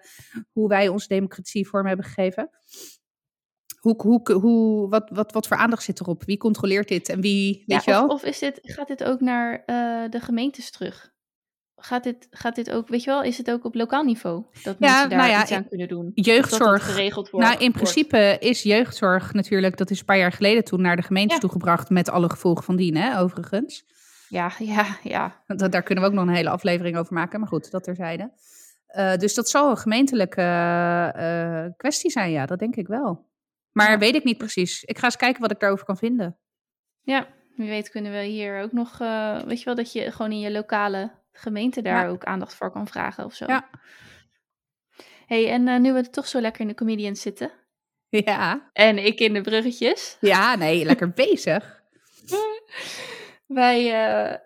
[0.52, 2.50] hoe wij onze democratie vorm hebben gegeven.
[3.80, 6.24] Hoe, hoe, hoe, wat, wat, wat voor aandacht zit erop?
[6.24, 8.06] Wie controleert dit en wie, weet je wel?
[8.06, 9.64] of, of is dit, gaat dit ook naar
[10.10, 11.13] de gemeentes terug?
[11.86, 14.44] Gaat dit, gaat dit ook, weet je wel, is het ook op lokaal niveau?
[14.64, 16.12] Dat Ja, mensen daar nou ja, iets aan kunnen doen?
[16.14, 16.86] Jeugdzorg.
[16.86, 17.48] Dat geregeld wordt?
[17.48, 17.78] Nou, in wordt.
[17.78, 21.40] principe is jeugdzorg natuurlijk, dat is een paar jaar geleden toen naar de gemeentes Ja.
[21.42, 23.86] toegebracht met alle gevolgen van dien, hè, overigens.
[24.30, 25.44] Ja, ja, ja.
[25.48, 28.32] Want Daar kunnen we ook nog een hele aflevering over maken, maar goed, dat terzijde.
[28.88, 30.42] Eh dus dat zal een gemeentelijke
[31.16, 33.26] eh, kwestie zijn, ja, dat denk ik wel.
[33.72, 34.84] Maar weet ik niet precies.
[34.84, 36.38] Ik ga eens kijken wat ik daarover kan vinden.
[37.02, 40.32] Ja, wie weet kunnen we hier ook nog, eh, weet je wel, dat je gewoon
[40.32, 42.10] in je lokale gemeente daar Ja.
[42.12, 43.46] ook aandacht voor kan vragen of zo.
[43.48, 43.70] Ja.
[45.26, 47.52] hey, en eh, nu we toch zo lekker in de comedians zitten
[48.10, 51.82] Ja, en ik in de bruggetjes, ja nee, lekker bezig.
[53.48, 54.38] wij, eh,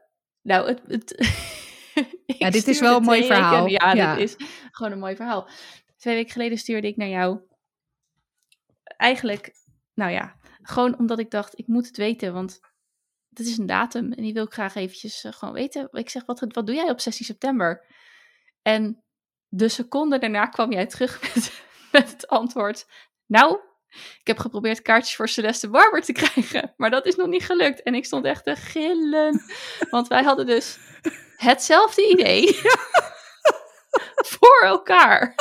[0.42, 1.16] nou, het, het
[2.40, 3.66] Ja, dit is wel een mooi weken- verhaal.
[3.68, 4.16] ja, Ja.
[4.16, 5.50] dit is gewoon een mooi verhaal.
[5.98, 7.40] Twee weken geleden stuurde ik naar jou.
[8.84, 9.52] Eigenlijk,
[9.94, 12.60] nou ja, gewoon omdat ik dacht, ik moet het weten, want
[13.38, 15.88] dit is een datum en die wil ik graag eventjes eh, gewoon weten.
[15.92, 17.86] Ik zeg, wat, wat doe jij op 16 september?
[18.62, 19.04] En
[19.48, 21.62] de seconde daarna kwam jij terug met,
[21.92, 22.86] met het antwoord,
[23.26, 23.60] nou,
[24.20, 27.84] ik heb geprobeerd kaartjes voor Celeste Barber te krijgen, maar dat is nog niet gelukt.
[27.84, 29.42] En ik stond echt te gillen,
[29.90, 30.78] want wij hadden dus
[31.36, 32.54] hetzelfde idee
[34.34, 35.36] voor elkaar.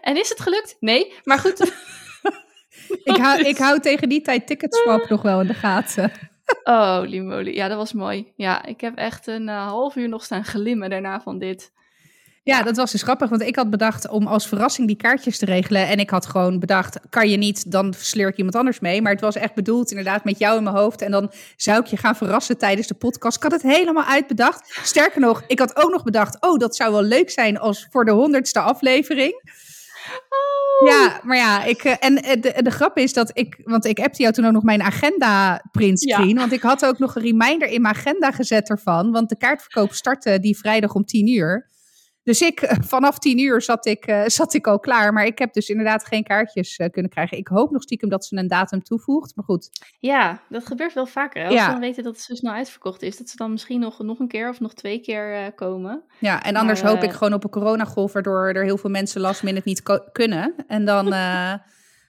[0.00, 0.76] En is het gelukt?
[0.80, 1.72] Nee, maar goed.
[3.04, 6.12] Ik hou, ik hou tegen die tijd Ticketswap nog wel in de gaten.
[6.64, 7.54] Oh, limolie.
[7.54, 8.32] Ja, dat was mooi.
[8.36, 11.72] Ja, ik heb echt een eh, half uur nog staan glimmen daarna van dit.
[12.48, 15.44] Ja, dat was dus grappig, want ik had bedacht om als verrassing die kaartjes te
[15.44, 15.86] regelen.
[15.88, 19.02] En ik had gewoon bedacht, kan je niet, dan sleur ik iemand anders mee.
[19.02, 21.02] Maar het was echt bedoeld inderdaad met jou in mijn hoofd.
[21.02, 23.36] En dan zou ik je gaan verrassen tijdens de podcast.
[23.36, 24.78] Ik had het helemaal uitbedacht.
[24.82, 28.04] Sterker nog, ik had ook nog bedacht, oh, dat zou wel leuk zijn als voor
[28.04, 29.42] de honderdste aflevering.
[30.84, 33.98] Ja, maar ja, ik, eh, en eh, de, de grap is dat ik, want ik
[33.98, 37.68] appte jou toen ook nog mijn agenda printscreen, want ik had ook nog een reminder
[37.68, 41.68] in mijn agenda gezet ervan, want de kaartverkoop startte die vrijdag om 10 uur.
[42.28, 45.38] Dus ik, eh, vanaf 10 uur zat ik, eh, zat ik al klaar, maar ik
[45.38, 47.38] heb dus inderdaad geen kaartjes eh, kunnen krijgen.
[47.38, 49.70] Ik hoop nog stiekem dat ze een datum toevoegt, maar goed.
[49.98, 51.40] Ja, dat gebeurt wel vaker.
[51.42, 51.46] hè.
[51.48, 51.64] Als Ja.
[51.64, 54.18] ze dan weten dat het zo snel uitverkocht is, dat ze dan misschien nog, nog
[54.18, 56.02] een keer of nog twee keer komen.
[56.18, 59.20] Ja, en anders Maar, hoop ik gewoon op een coronagolf, waardoor er heel veel mensen
[59.20, 60.54] last minute niet kunnen.
[60.66, 61.52] En dan, eh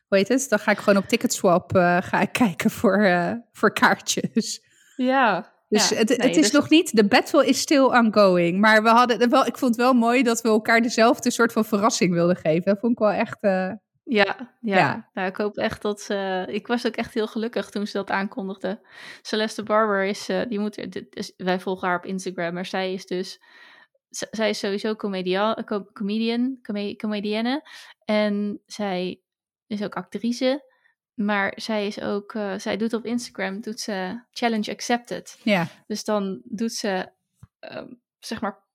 [0.08, 3.08] hoe heet het, dan ga ik gewoon op Ticketswap eh, ga ik kijken voor,
[3.52, 4.62] voor kaartjes.
[4.96, 5.58] Ja.
[5.70, 5.96] Dus ja.
[5.96, 8.60] het, Nee, het is dus- nog niet, de battle is still ongoing.
[8.60, 11.66] Maar we hadden wel, ik vond het wel mooi dat we elkaar dezelfde soort van
[11.66, 12.64] verrassing wilden geven.
[12.66, 13.72] Dat vond ik wel echt, eh,
[14.04, 14.78] Ja, ja.
[14.78, 15.10] Ja.
[15.14, 16.46] Nou, ik hoop echt dat ze...
[16.50, 18.88] Ik was ook echt heel gelukkig toen ze dat aankondigde.
[19.22, 20.30] Celeste Barber is...
[20.30, 23.42] eh, die moet, dit is- wij volgen haar op Instagram, maar zij is dus...
[24.10, 27.62] zij is sowieso comedia, co- comedian, come, comedienne.
[28.06, 29.22] En zij
[29.68, 30.68] is ook actrice.
[31.26, 32.34] Maar zij is ook...
[32.34, 35.40] eh, zij doet op Instagram, doet ze challenge accepted.
[35.44, 35.68] ja.
[35.88, 37.10] Dus dan doet ze,
[37.60, 37.88] ehm,
[38.20, 38.68] zeg maar,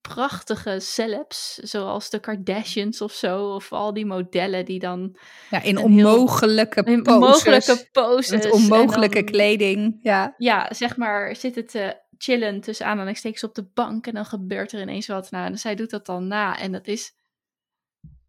[0.00, 5.16] prachtige celebs, zoals de Kardashians of zo, of al die modellen die dan
[5.50, 7.14] ja, in heel- onmogelijke in poses.
[7.22, 8.30] onmogelijke poses.
[8.30, 9.98] Met onmogelijke dan, kleding.
[10.02, 10.34] Ja.
[10.38, 14.80] Ja, zeg maar, zitten te chillen tussen aanhalingstekens op de bank en dan gebeurt er
[14.80, 15.30] ineens wat.
[15.30, 17.12] Nou, en zij doet dat dan na en dat is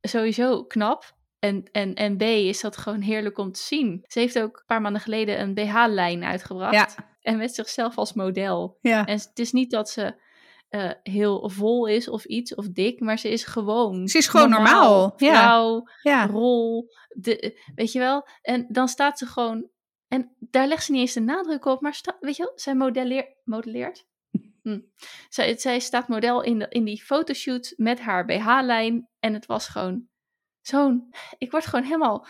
[0.02, 1.14] sowieso knap.
[1.46, 4.04] En, en, en B is dat gewoon heerlijk om te zien.
[4.08, 6.74] Ze heeft ook een paar maanden geleden een BH-lijn uitgebracht.
[6.74, 6.88] Ja.
[7.22, 8.78] En met zichzelf als model.
[8.82, 9.06] ja.
[9.06, 10.22] En het is niet dat ze
[10.70, 14.08] eh, heel vol is of iets of dik, maar ze is gewoon.
[14.08, 15.14] Ze is gewoon normaal.
[15.16, 16.26] Vrouw, ja.
[16.26, 18.28] rol, de, weet je wel.
[18.42, 19.70] En dan staat ze gewoon.
[20.08, 22.76] En daar legt ze niet eens de nadruk op, maar sta, weet je wel, zij
[22.76, 24.06] modelleer, modelleert.
[24.62, 24.80] Hm.
[25.30, 29.10] Zij, zij staat model in, de, in die fotoshoot met haar BH-lijn.
[29.20, 30.08] En het was gewoon
[30.68, 31.14] zo'n.
[31.38, 32.28] Ik word gewoon helemaal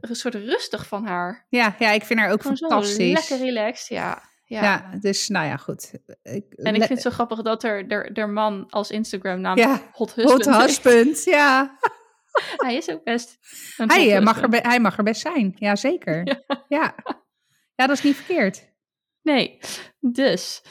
[0.00, 1.46] een soort rustig van haar.
[1.48, 3.28] Ja, ja, ik vind haar ook Gewoon zo fantastisch.
[3.28, 3.88] lekker relaxed.
[3.88, 4.62] Ja, Ja.
[4.62, 5.92] Ja, dus nou ja, goed.
[6.22, 9.56] Ik, En ik vind het zo grappig dat er, er, er man als Instagram naam
[9.58, 11.78] Ja, Hot Husband Hot husband, ja.
[12.56, 13.38] Hij is ook best
[13.76, 16.24] een Hij, eh, mag er, hij mag er best zijn, ja zeker.
[16.68, 16.94] Ja.
[17.76, 17.86] ja.
[17.86, 18.72] dat is niet verkeerd.
[19.22, 19.58] Nee,
[20.00, 20.62] dus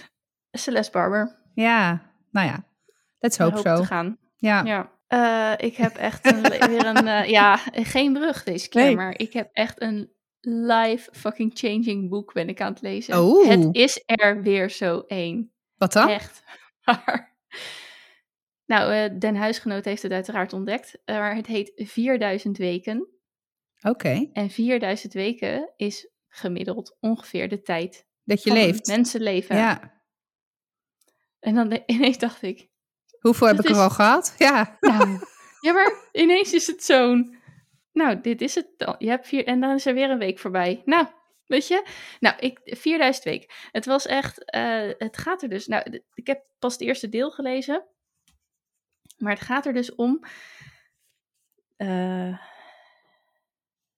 [0.51, 1.39] Celeste Barber.
[1.53, 2.65] Ja, nou ja.
[3.19, 3.83] Let's hope hopen so.
[3.83, 4.17] gaan.
[4.35, 4.63] Ja.
[4.63, 4.96] Ja.
[5.07, 8.95] Eh, ik heb echt een, weer een, eh, ja, geen brug deze keer, Nee.
[8.95, 13.17] maar ik heb echt een life fucking changing boek ben ik aan het lezen.
[13.19, 13.47] Oeh.
[13.47, 15.51] Het is er weer zo één.
[15.75, 16.09] Wat dan?
[16.09, 16.43] Echt.
[18.65, 23.07] Nou, eh, Den Huisgenoot heeft het uiteraard ontdekt, maar het heet 4000 weken.
[23.81, 28.87] Oké, En 4000 weken is gemiddeld ongeveer de tijd dat je leeft.
[28.87, 29.55] mensenleven.
[29.55, 30.01] Ja.
[31.39, 32.67] En dan ineens dacht ik,
[33.27, 34.35] Hoeveel heb Het ik er al gehad?
[34.37, 34.77] Ja.
[34.79, 35.19] nou,
[35.61, 37.37] ja maar ineens is het zo'n,
[37.93, 38.95] nou dit is het dan.
[38.97, 40.81] Je hebt vier, en dan is er weer een week voorbij.
[40.85, 41.07] Nou,
[41.45, 41.87] weet je,
[42.19, 43.49] nou ik, 4000 weken.
[43.71, 47.31] Het was echt, eh, het gaat er dus, nou ik heb pas het eerste deel
[47.31, 47.85] gelezen.
[49.17, 50.23] Maar het gaat er dus om,
[51.75, 52.39] eh,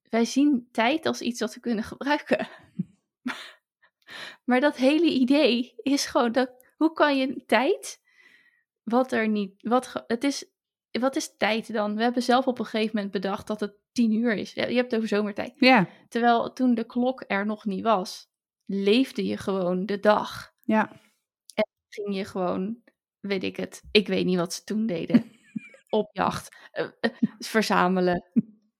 [0.10, 2.48] wij zien tijd als iets dat we kunnen gebruiken.
[4.46, 8.02] maar dat hele idee is gewoon, dat, hoe kan je tijd,
[8.84, 10.50] wat er niet, wat, het is,
[10.92, 11.96] wat is tijd dan?
[11.96, 14.54] We hebben zelf op een gegeven moment bedacht dat het tien uur is.
[14.54, 15.54] Je hebt het over zomertijd.
[15.56, 15.88] Ja.
[16.08, 18.30] Terwijl toen de klok er nog niet was,
[18.66, 20.54] leefde je gewoon de dag.
[20.62, 20.92] Ja.
[21.90, 22.82] Ging je gewoon,
[23.28, 25.32] weet ik het, ik weet niet wat ze toen deden.
[25.90, 28.24] Op jacht, eh, eh, verzamelen,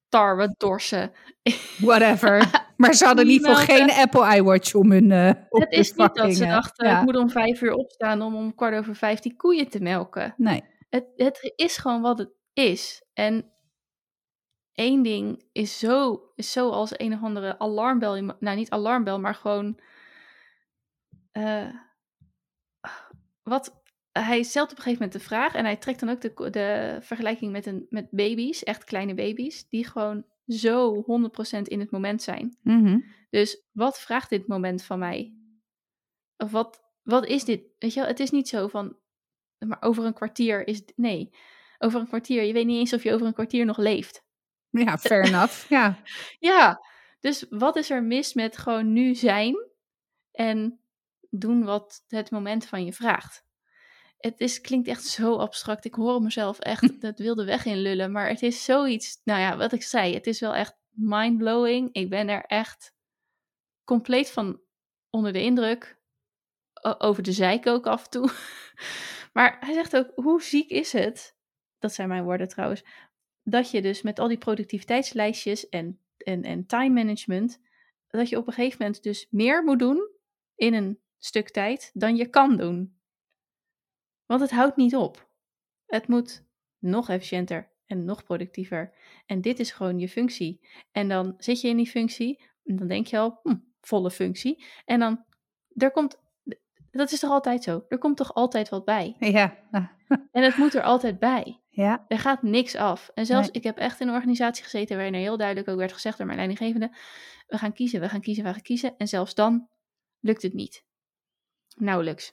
[0.08, 1.12] tarwe, dorsen.
[1.78, 2.64] Whatever.
[2.76, 3.94] Maar ze hadden in ieder geval Melken.
[3.94, 6.98] geen Apple iWatch om hun uh, op Het is niet dat ze dachten, ja.
[6.98, 10.34] ik moet om vijf uur opstaan om om kwart over vijf die koeien te melken.
[10.36, 10.64] Nee.
[10.88, 13.04] Het, het is gewoon wat het is.
[13.12, 13.52] En
[14.72, 18.16] één ding is zo, is zo als een of andere alarmbel.
[18.16, 19.80] in Nou, niet alarmbel, maar gewoon.
[23.42, 23.84] wat.
[24.20, 26.98] Hij stelt op een gegeven moment de vraag en hij trekt dan ook de, de
[27.00, 31.04] vergelijking met, een, met baby's, echt kleine baby's, die gewoon zo
[31.58, 32.56] 100% in het moment zijn.
[32.62, 33.00] Mhm.
[33.30, 35.34] Dus wat vraagt dit moment van mij?
[36.36, 37.62] Of wat, wat is dit?
[37.78, 38.96] Weet je wel, het is niet zo van,
[39.58, 41.30] maar over een kwartier is, nee,
[41.78, 44.24] over een kwartier, je weet niet eens of je over een kwartier nog leeft.
[44.70, 45.68] Ja, fair enough.
[45.68, 45.98] Ja.
[46.38, 46.86] Ja,
[47.20, 49.56] dus wat is er mis met gewoon nu zijn
[50.32, 50.80] en
[51.30, 53.45] doen wat het moment van je vraagt?
[54.26, 55.84] Het is, klinkt echt zo abstract.
[55.84, 58.12] Ik hoor mezelf echt dat wilde weg in lullen.
[58.12, 60.14] Maar het is zoiets, nou ja, wat ik zei.
[60.14, 61.92] Het is wel echt mindblowing.
[61.92, 62.94] Ik ben er echt
[63.84, 64.60] compleet van
[65.10, 66.00] onder de indruk.
[66.82, 68.30] O- over de zeik ook af en toe.
[69.32, 71.36] Maar hij zegt ook, hoe ziek is het?
[71.78, 72.84] Dat zijn mijn woorden trouwens.
[73.42, 77.60] Dat je dus met al die productiviteitslijstjes en, en, en time management.
[78.08, 80.10] Dat je op een gegeven moment dus meer moet doen
[80.54, 82.96] in een stuk tijd dan je kan doen.
[84.26, 85.28] Want het houdt niet op.
[85.86, 86.44] Het moet
[86.78, 88.94] nog efficiënter en nog productiever.
[89.26, 90.68] En dit is gewoon je functie.
[90.92, 94.64] En dan zit je in die functie en dan denk je al, hm, volle functie.
[94.84, 95.24] En dan,
[95.74, 96.20] er komt,
[96.90, 97.84] dat is toch altijd zo?
[97.88, 99.16] Er komt toch altijd wat bij?
[99.18, 99.56] Ja.
[100.30, 101.60] En het moet er altijd bij.
[101.68, 102.04] Ja.
[102.08, 103.10] Er gaat niks af.
[103.14, 103.56] En zelfs, Nee.
[103.56, 106.26] ik heb echt in een organisatie gezeten waarin er heel duidelijk ook werd gezegd door
[106.26, 106.96] mijn leidinggevende,
[107.46, 108.96] we gaan kiezen, we gaan kiezen, we gaan kiezen.
[108.96, 109.68] En zelfs dan
[110.20, 110.84] lukt het niet.
[111.76, 112.32] Nauwelijks.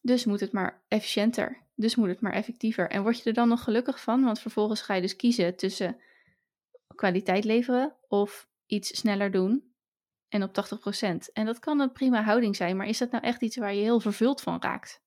[0.00, 1.58] Dus moet het maar efficiënter.
[1.74, 2.90] Dus moet het maar effectiever.
[2.90, 4.24] En word je er dan nog gelukkig van?
[4.24, 6.00] Want vervolgens ga je dus kiezen tussen
[6.94, 9.72] kwaliteit leveren of iets sneller doen
[10.28, 11.32] en op 80%.
[11.32, 13.82] En dat kan een prima houding zijn, maar is dat nou echt iets waar je
[13.82, 15.02] heel vervuld van raakt?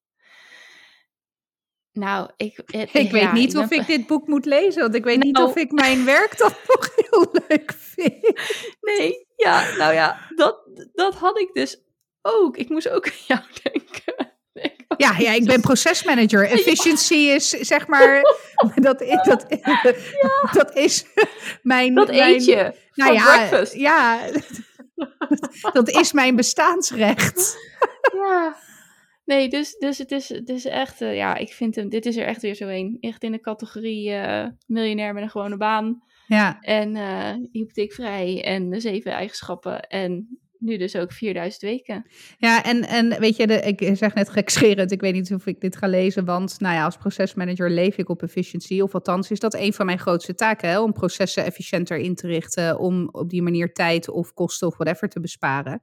[1.91, 5.23] Nou, ik, het- Ik weet niet of ik dit boek moet lezen, want ik weet
[5.23, 5.47] niet Nou.
[5.49, 8.39] of ik mijn werk dan nog heel leuk vind.
[8.81, 11.81] Nee, ja, nou ja, dat, dat had ik dus
[12.21, 12.57] ook.
[12.57, 13.82] Ik moest ook aan jou denken.
[14.97, 16.49] Ja, ja, ik ben procesmanager.
[16.49, 18.21] Efficiency is zeg maar,
[18.75, 19.45] dat, is, dat,
[20.53, 21.05] dat is
[21.61, 21.95] mijn...
[21.95, 23.73] Dat mijn, eet je Nou ja, breakfast.
[23.73, 24.19] ja,
[25.73, 27.55] dat is mijn bestaansrecht.
[28.13, 28.55] Ja.
[29.25, 32.17] Nee, dus, dus het, is, het is echt, eh, ja, ik vind hem, dit is
[32.17, 32.97] er echt weer zo een.
[32.99, 36.03] Echt in de categorie eh, miljonair met een gewone baan.
[36.27, 39.81] Ja, En eh hypotheekvrij en de zeven eigenschappen.
[39.81, 42.05] En nu dus ook 4000 weken.
[42.38, 45.61] Ja, en, en weet je, de, ik zeg net gekscherend, ik weet niet of ik
[45.61, 49.39] dit ga lezen, want nou ja, als procesmanager leef ik op efficiëntie, of althans is
[49.39, 53.30] dat een van mijn grootste taken, hè, om processen efficiënter in te richten, om op
[53.30, 55.82] die manier tijd of kosten of whatever te besparen.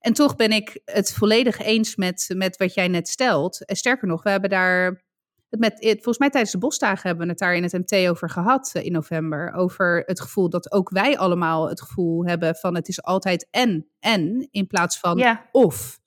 [0.00, 3.64] En toch ben ik het volledig eens met, met wat jij net stelt.
[3.64, 5.06] En sterker nog, we hebben daar
[5.48, 8.70] met, volgens mij tijdens de bosdagen hebben we het daar in het MT over gehad
[8.72, 9.52] eh, in november.
[9.52, 13.88] Over het gevoel dat ook wij allemaal het gevoel hebben van het is altijd en,
[13.98, 15.48] en, in plaats van Ja.
[15.52, 16.00] of.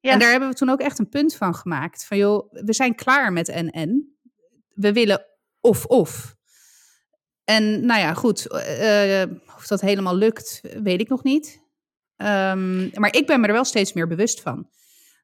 [0.00, 0.12] Ja.
[0.12, 2.06] En daar hebben we toen ook echt een punt van gemaakt.
[2.06, 4.16] Van joh, we zijn klaar met en, en.
[4.74, 5.26] We willen
[5.60, 6.36] of, of.
[7.44, 9.22] En nou ja, goed, eh,
[9.56, 11.62] of dat helemaal lukt, weet ik nog niet.
[12.16, 14.68] Ehm, maar ik ben me er wel steeds meer bewust van.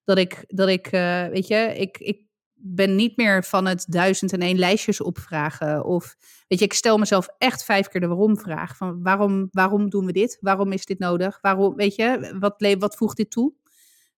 [0.05, 2.28] Dat ik, dat ik eh, weet je, ik, ik
[2.61, 5.85] ben niet meer van het duizend en één lijstjes opvragen.
[5.85, 6.17] Of
[6.49, 8.77] weet je, ik stel mezelf echt vijf keer de waarom-vraag.
[8.77, 10.39] Van waarom, waarom doen we dit?
[10.41, 11.39] Waarom is dit nodig?
[11.41, 13.53] Waarom, weet je, wat, wat voegt dit toe?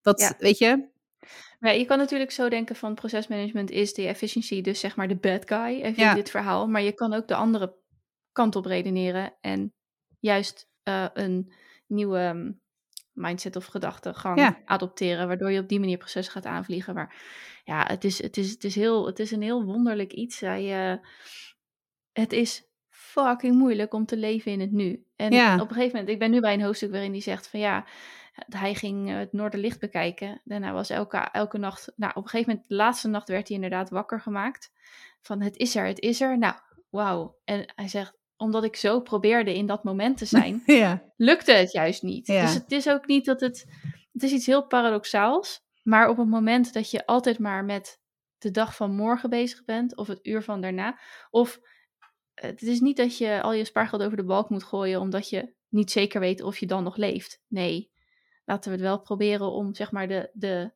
[0.02, 0.34] Wat, Ja.
[0.38, 0.88] weet je?
[1.58, 5.16] Maar je kan natuurlijk zo denken van procesmanagement is de efficiëntie, dus zeg maar de
[5.16, 6.10] bad guy even Ja.
[6.10, 6.66] in dit verhaal.
[6.68, 7.76] Maar je kan ook de andere
[8.32, 9.72] kant op redeneren en
[10.18, 11.52] juist eh, een
[11.86, 12.50] nieuwe ehm,
[13.12, 14.58] mindset of gedachtegang Ja.
[14.64, 16.94] adopteren, waardoor je op die manier processen gaat aanvliegen.
[16.94, 17.14] Maar
[17.70, 20.40] ja, het is, het is, het is, heel, het is een heel wonderlijk iets.
[20.40, 20.98] Hij, eh,
[22.12, 25.04] het is fucking moeilijk om te leven in het nu.
[25.16, 25.54] En Ja.
[25.54, 27.84] op een gegeven moment, ik ben nu bij een hoofdstuk waarin hij zegt van ja,
[28.48, 30.40] hij ging eh, het Noorderlicht bekijken.
[30.46, 33.46] En hij was elke, elke nacht, nou op een gegeven moment, de laatste nacht werd
[33.48, 34.72] hij inderdaad wakker gemaakt.
[35.20, 36.38] Van het is er, het is er.
[36.38, 36.54] Nou,
[36.88, 37.36] wauw.
[37.44, 41.02] En hij zegt, omdat ik zo probeerde in dat moment te zijn, Ja.
[41.16, 42.26] lukte het juist niet.
[42.26, 42.40] Ja.
[42.42, 43.66] Dus het is ook niet dat het,
[44.12, 45.68] het is iets heel paradoxaals.
[45.82, 48.00] Maar op het moment dat je altijd maar met
[48.38, 50.98] de dag van morgen bezig bent, of het uur van daarna,
[51.30, 51.60] of
[52.34, 55.54] het is niet dat je al je spaargeld over de balk moet gooien omdat je
[55.68, 57.42] niet zeker weet of je dan nog leeft.
[57.48, 57.90] Nee,
[58.44, 60.72] laten we het wel proberen om zeg maar de, de,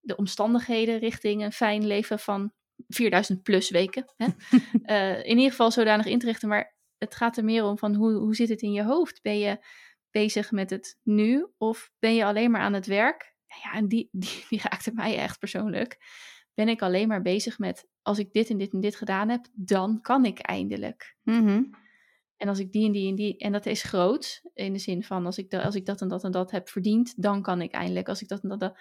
[0.00, 2.52] de omstandigheden richting een fijn leven van
[2.88, 4.12] 4000 plus weken.
[4.16, 4.26] Hè?
[4.82, 6.48] Eh, in ieder geval zodanig in te richten.
[6.48, 9.22] Maar het gaat er meer om van hoe, hoe zit het in je hoofd?
[9.22, 9.64] Ben je
[10.10, 13.36] bezig met het nu of ben je alleen maar aan het werk?
[13.48, 15.98] Nou Ja, en die, die, die raakte mij echt persoonlijk.
[16.54, 19.46] Ben ik alleen maar bezig met als ik dit en dit en dit gedaan heb,
[19.52, 21.16] dan kan ik eindelijk.
[21.22, 21.62] Mhm.
[22.36, 25.02] En als ik die en die en die, en dat is groot, in de zin
[25.04, 27.72] van als ik, als ik dat en dat en dat heb verdiend, dan kan ik
[27.72, 28.08] eindelijk.
[28.08, 28.60] Als ik dat en dat.
[28.60, 28.78] dat-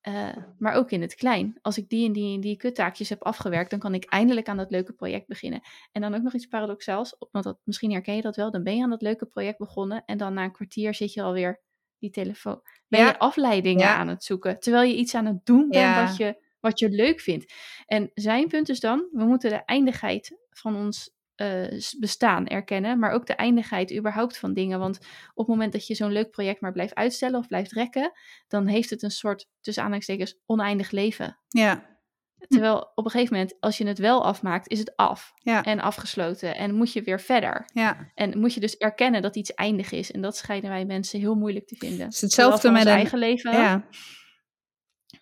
[0.00, 1.58] eh, maar ook in het klein.
[1.60, 4.56] Als ik die en die en die kuttaakjes heb afgewerkt, dan kan ik eindelijk aan
[4.56, 5.60] dat leuke project beginnen.
[5.92, 8.50] En dan ook nog iets paradoxaals, want dat, misschien herken je dat wel.
[8.50, 11.22] Dan ben je aan dat leuke project begonnen en dan na een kwartier zit je
[11.22, 11.62] alweer
[11.98, 12.60] die telefoon.
[12.88, 13.06] Ben Ja.
[13.06, 13.96] je afleidingen Ja.
[13.96, 16.06] aan het zoeken, terwijl je iets aan het doen bent Ja.
[16.06, 17.52] wat, je, wat je leuk vindt.
[17.86, 21.66] En zijn punt is dan, we moeten de eindigheid van ons eh,
[21.98, 24.78] bestaan erkennen, maar ook de eindigheid überhaupt van dingen.
[24.78, 24.98] Want
[25.34, 28.12] op het moment dat je zo'n leuk project maar blijft uitstellen of blijft rekken,
[28.48, 31.38] dan heeft het een soort, tussen aanhalingstekens, oneindig leven.
[31.48, 31.97] Ja.
[32.48, 35.62] Terwijl op een gegeven moment, als je het wel afmaakt, is het af Ja.
[35.64, 37.64] en afgesloten en moet je weer verder.
[37.72, 38.10] Ja.
[38.14, 40.10] En moet je dus erkennen dat iets eindig is.
[40.10, 42.04] En dat schijnen wij mensen heel moeilijk te vinden.
[42.04, 43.86] Het is hetzelfde met ons een- eigen leven ja.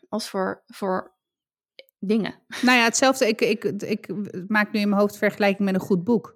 [0.08, 1.14] als voor, voor
[1.98, 2.34] dingen.
[2.62, 3.28] Nou ja, hetzelfde.
[3.28, 4.08] Ik, ik, ik
[4.48, 6.35] maak nu in mijn hoofd vergelijking met een goed boek.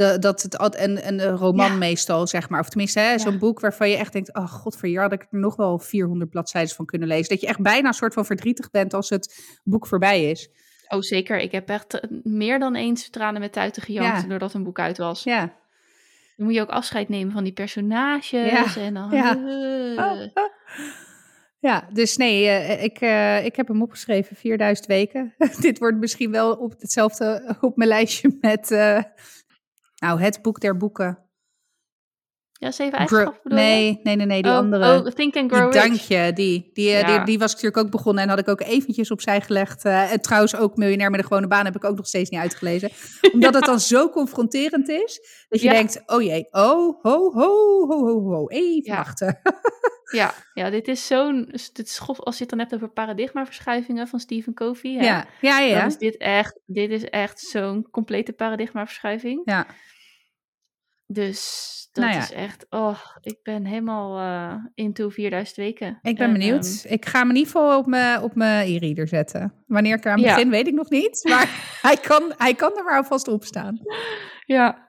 [0.00, 1.76] De, dat het, al- en een roman Ja.
[1.76, 2.60] meestal, zeg maar.
[2.60, 3.38] Of tenminste, hè, zo'n Ja.
[3.38, 4.34] boek waarvan je echt denkt...
[4.34, 7.28] oh, godverjaar, had ik er nog wel 400 bladzijden van kunnen lezen.
[7.28, 10.50] Dat je echt bijna een soort van verdrietig bent als het boek voorbij is.
[10.88, 11.38] Oh, zeker.
[11.38, 14.28] Ik heb echt eh, meer dan eens tranen met tuiten gejankt Ja.
[14.28, 15.22] doordat een boek uit was.
[15.22, 15.40] Ja.
[16.36, 18.30] Dan moet je ook afscheid nemen van die personages.
[18.30, 18.76] Ja.
[18.76, 19.10] En dan...
[19.10, 19.36] Ja.
[19.96, 20.26] eh.
[21.62, 23.00] Ja, dus nee, eh, ik,
[23.46, 25.34] ik heb hem opgeschreven, 4000 weken.
[25.60, 28.70] Dit wordt misschien wel op hetzelfde op mijn lijstje met...
[30.00, 31.24] nou, het boek der boeken.
[32.52, 33.64] Ja, zeven eigenschappen bedoel je?
[33.64, 34.98] nee, nee, nee, nee, die oh, andere.
[34.98, 35.88] Oh, Think and Grow Die Rich.
[35.90, 36.70] dankje, die.
[36.72, 37.16] Die, eh, Ja.
[37.16, 37.24] die.
[37.24, 39.84] die was ik natuurlijk ook begonnen en had ik ook eventjes opzij gelegd.
[39.84, 42.40] Eh, en trouwens ook Miljonair met een gewone baan heb ik ook nog steeds niet
[42.40, 42.90] uitgelezen.
[43.32, 45.72] Omdat het dan zo confronterend is, dat je Ja.
[45.72, 47.32] denkt, oh jee, oh, ho, ho,
[47.86, 48.96] ho, ho, ho, even Ja.
[48.96, 49.40] wachten.
[50.10, 51.44] Ja, ja, dit is zo'n...
[51.72, 54.92] Dit is, grof- als je het dan hebt over paradigmaverschuivingen van Stephen Covey.
[54.92, 55.78] Hè, Ja, ja, ja.
[55.78, 59.42] Dan is dit echt, dit is echt zo'n complete paradigmaverschuiving.
[59.44, 59.66] ja.
[61.06, 62.22] Dus dat Nou ja.
[62.22, 65.98] is echt, oh, ik ben helemaal eh into 4000 weken.
[66.02, 66.82] Ik ben En, benieuwd.
[66.84, 69.52] ehm, ik ga hem in ieder geval op mijn, op e-reader zetten.
[69.66, 70.34] Wanneer ik eraan Ja.
[70.34, 71.20] begin, weet ik nog niet.
[71.30, 73.80] Maar hij, kan, hij kan er maar alvast op staan.
[74.46, 74.88] ja.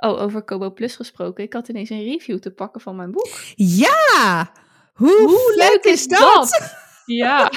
[0.00, 1.44] Oh, over Kobo Plus gesproken.
[1.44, 3.28] Ik had ineens een review te pakken van mijn boek.
[3.54, 4.52] Ja!
[4.94, 6.58] Hoe, leuk is dat?
[7.04, 7.50] Ja.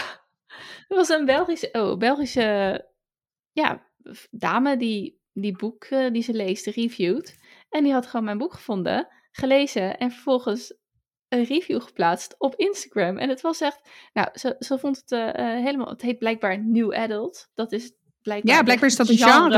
[0.87, 2.87] Er was een Belgische, oh, Belgische
[3.51, 3.87] ja,
[4.31, 7.37] dame die die boek eh, die ze leest reviewt.
[7.69, 10.77] En die had gewoon mijn boek gevonden, gelezen en vervolgens
[11.29, 13.17] een review geplaatst op Instagram.
[13.17, 16.63] En het was echt, nou, ze, ze vond het eh, eh, helemaal, het heet blijkbaar
[16.65, 17.49] New Adult.
[17.53, 17.93] Dat is
[18.23, 18.55] blijkbaar.
[18.55, 19.57] Ja, blijkbaar is dat een genre.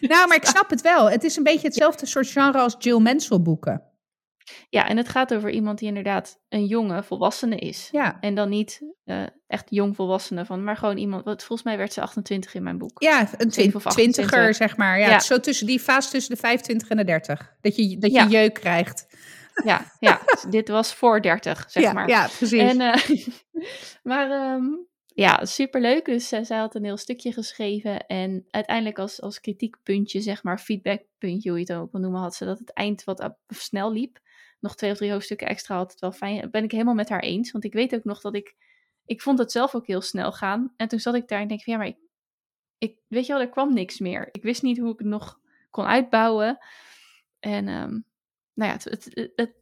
[0.00, 1.10] Nou, maar ik snap het wel.
[1.10, 3.82] Het is een beetje hetzelfde soort genre als Jill Mansell boeken.
[4.68, 7.88] Ja, en het gaat over iemand die inderdaad een jonge volwassene is.
[7.92, 11.76] Ja, En dan niet eh, echt jong volwassene van, maar gewoon iemand, wat volgens mij
[11.76, 13.02] werd ze 28 in mijn boek.
[13.02, 14.56] ja een Zeven of twin- twintiger, 28.
[14.56, 14.98] zeg maar.
[14.98, 17.54] Ja, Zo tussen die fase tussen de 25 en de 30.
[17.60, 18.26] Dat je, dat je Ja.
[18.26, 19.06] jeuk krijgt.
[19.64, 20.20] Ja, ja,
[20.50, 22.08] dit was voor 30, zeg maar.
[22.08, 22.60] ja, precies.
[22.60, 23.26] En, eh,
[24.02, 24.64] maar ehm,
[25.16, 26.04] ja, superleuk.
[26.04, 28.06] Dus eh, zij had een heel stukje geschreven.
[28.06, 32.34] En uiteindelijk als, als kritiekpuntje, zeg maar, feedbackpuntje, hoe je het ook wil noemen, had
[32.34, 34.18] ze dat het eind wat snel liep.
[34.60, 36.50] Nog twee of drie hoofdstukken extra had het wel fijn.
[36.50, 37.50] Ben ik helemaal met haar eens.
[37.52, 38.54] Want ik weet ook nog dat ik...
[39.04, 40.72] Ik vond het zelf ook heel snel gaan.
[40.76, 41.96] En toen zat ik daar en denk van, ja, maar
[42.78, 42.98] ik.
[43.08, 44.28] Weet je wel, er kwam niks meer.
[44.32, 45.40] Ik wist niet hoe ik het nog
[45.70, 46.58] kon uitbouwen.
[47.38, 48.00] En ehm,
[48.54, 49.54] nou ja, het, het, het,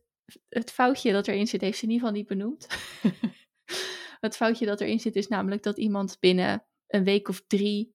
[0.48, 2.66] het foutje dat erin zit, heeft ze in ieder geval niet benoemd.
[4.24, 7.94] het foutje dat erin zit is namelijk dat iemand binnen een week of drie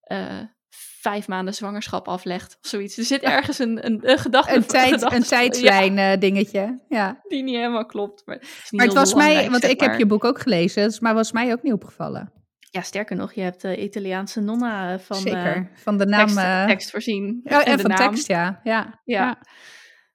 [0.00, 0.40] eh,
[1.00, 2.58] vijf maanden zwangerschap aflegt.
[2.62, 2.96] Of zoiets.
[2.98, 4.54] Er zit ergens een, een, een gedachte.
[4.54, 6.58] een, tijd, gedachte- een tijdslijn eh, dingetje.
[6.60, 6.78] Ja.
[6.88, 8.22] Ja, die niet helemaal klopt.
[8.26, 9.98] Maar, het is niet Maar het was mij, want ik heb maar.
[9.98, 12.32] je boek ook gelezen, dus- maar was mij ook niet opgevallen.
[12.70, 15.70] Ja, sterker nog, je hebt de Italiaanse nonna eh, van eh, Zeker.
[15.74, 16.20] van de naam.
[16.26, 17.40] tekst, eh, tekst voorzien.
[17.44, 18.08] oh, en de van naam.
[18.10, 18.60] tekst, ja.
[18.62, 19.00] Ja.
[19.04, 19.42] Ja.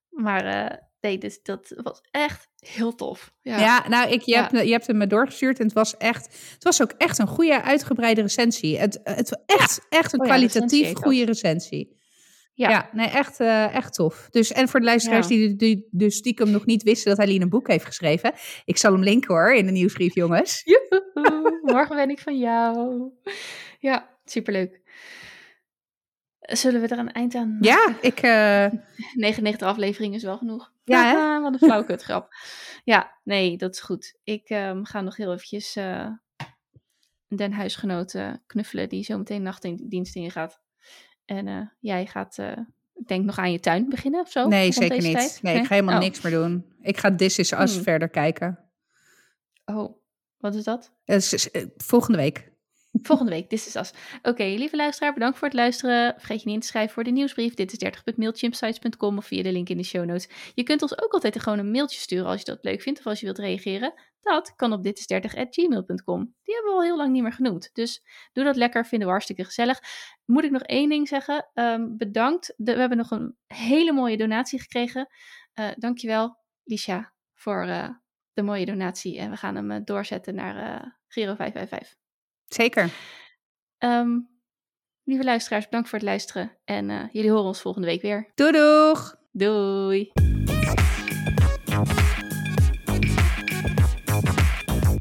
[0.09, 3.33] Maar eh, nee, dus dat was echt heel tof.
[3.41, 4.41] Ja, Ja, nou, ik, je, Ja.
[4.51, 7.27] hebt, je hebt hem me doorgestuurd en het was echt, het was ook echt een
[7.27, 8.77] goede uitgebreide recensie.
[8.79, 12.01] Het, het was echt, echt een Oh recensie kwalitatief goede recensie.
[12.55, 12.89] Ja, Ja.
[12.93, 14.27] nee, echt, eh, echt tof.
[14.31, 17.49] Dus, en voor de luisteraars die, die dus stiekem nog niet wisten dat Eileen een
[17.49, 18.33] boek heeft geschreven.
[18.65, 20.61] Ik zal hem linken hoor, in de nieuwsbrief, jongens.
[21.13, 23.09] Joehoe, morgen ben ik van jou.
[23.79, 24.81] Ja, superleuk.
[26.39, 27.65] Zullen we er een eind aan maken?
[27.67, 28.79] Ja, ik, eh,
[29.13, 30.72] 99 afleveringen is wel genoeg.
[30.83, 31.03] Ja?
[31.03, 32.33] Haha, Wat een flauwkutgrap.
[32.83, 34.17] Ja, nee, dat is goed.
[34.23, 36.07] Ik ehm, ga nog heel eventjes eh
[37.27, 40.61] den huisgenoten knuffelen die zo meteen nachtdienst ingaat.
[41.25, 42.57] En eh, jij gaat, eh,
[42.93, 44.47] ik denk nog aan je tuin beginnen of zo?
[44.47, 45.39] nee, zeker niet.
[45.41, 46.01] Nee, ik ga helemaal Oh.
[46.01, 46.73] niks meer doen.
[46.81, 47.83] Ik ga This Is Us Hmm.
[47.83, 48.59] verder kijken.
[49.65, 49.97] Oh,
[50.37, 50.93] wat is dat?
[51.05, 52.51] Eh, s- s- eh, volgende week.
[53.01, 53.91] Volgende week, This is Us.
[54.21, 56.13] Oké, lieve luisteraar, bedankt voor het luisteren.
[56.17, 57.53] Vergeet je niet in te schrijven voor de nieuwsbrief.
[57.53, 60.29] Dit is 30.mailchimpsites.com of via de link in de show notes.
[60.55, 63.05] Je kunt ons ook altijd gewoon een mailtje sturen als je dat leuk vindt of
[63.05, 63.93] als je wilt reageren.
[64.21, 66.35] Dat kan op ditis30.gmail.com.
[66.43, 67.69] Die hebben we al heel lang niet meer genoemd.
[67.73, 69.79] Dus doe dat lekker, vinden we hartstikke gezellig.
[70.25, 71.49] Moet ik nog één ding zeggen?
[71.53, 72.53] Ehm, bedankt.
[72.57, 75.07] We hebben nog een hele mooie donatie gekregen.
[75.53, 77.89] Eh dankjewel, Lisha, voor eh,
[78.33, 79.17] de mooie donatie.
[79.17, 80.55] En we gaan hem eh, doorzetten naar
[81.07, 82.02] Giro 555.
[82.47, 82.89] Zeker.
[83.77, 84.19] Ehm,
[85.03, 86.57] lieve luisteraars, bedankt voor het luisteren.
[86.65, 88.31] En eh, jullie horen ons volgende week weer.
[88.35, 89.15] Doei doeg!
[89.31, 90.11] Doei!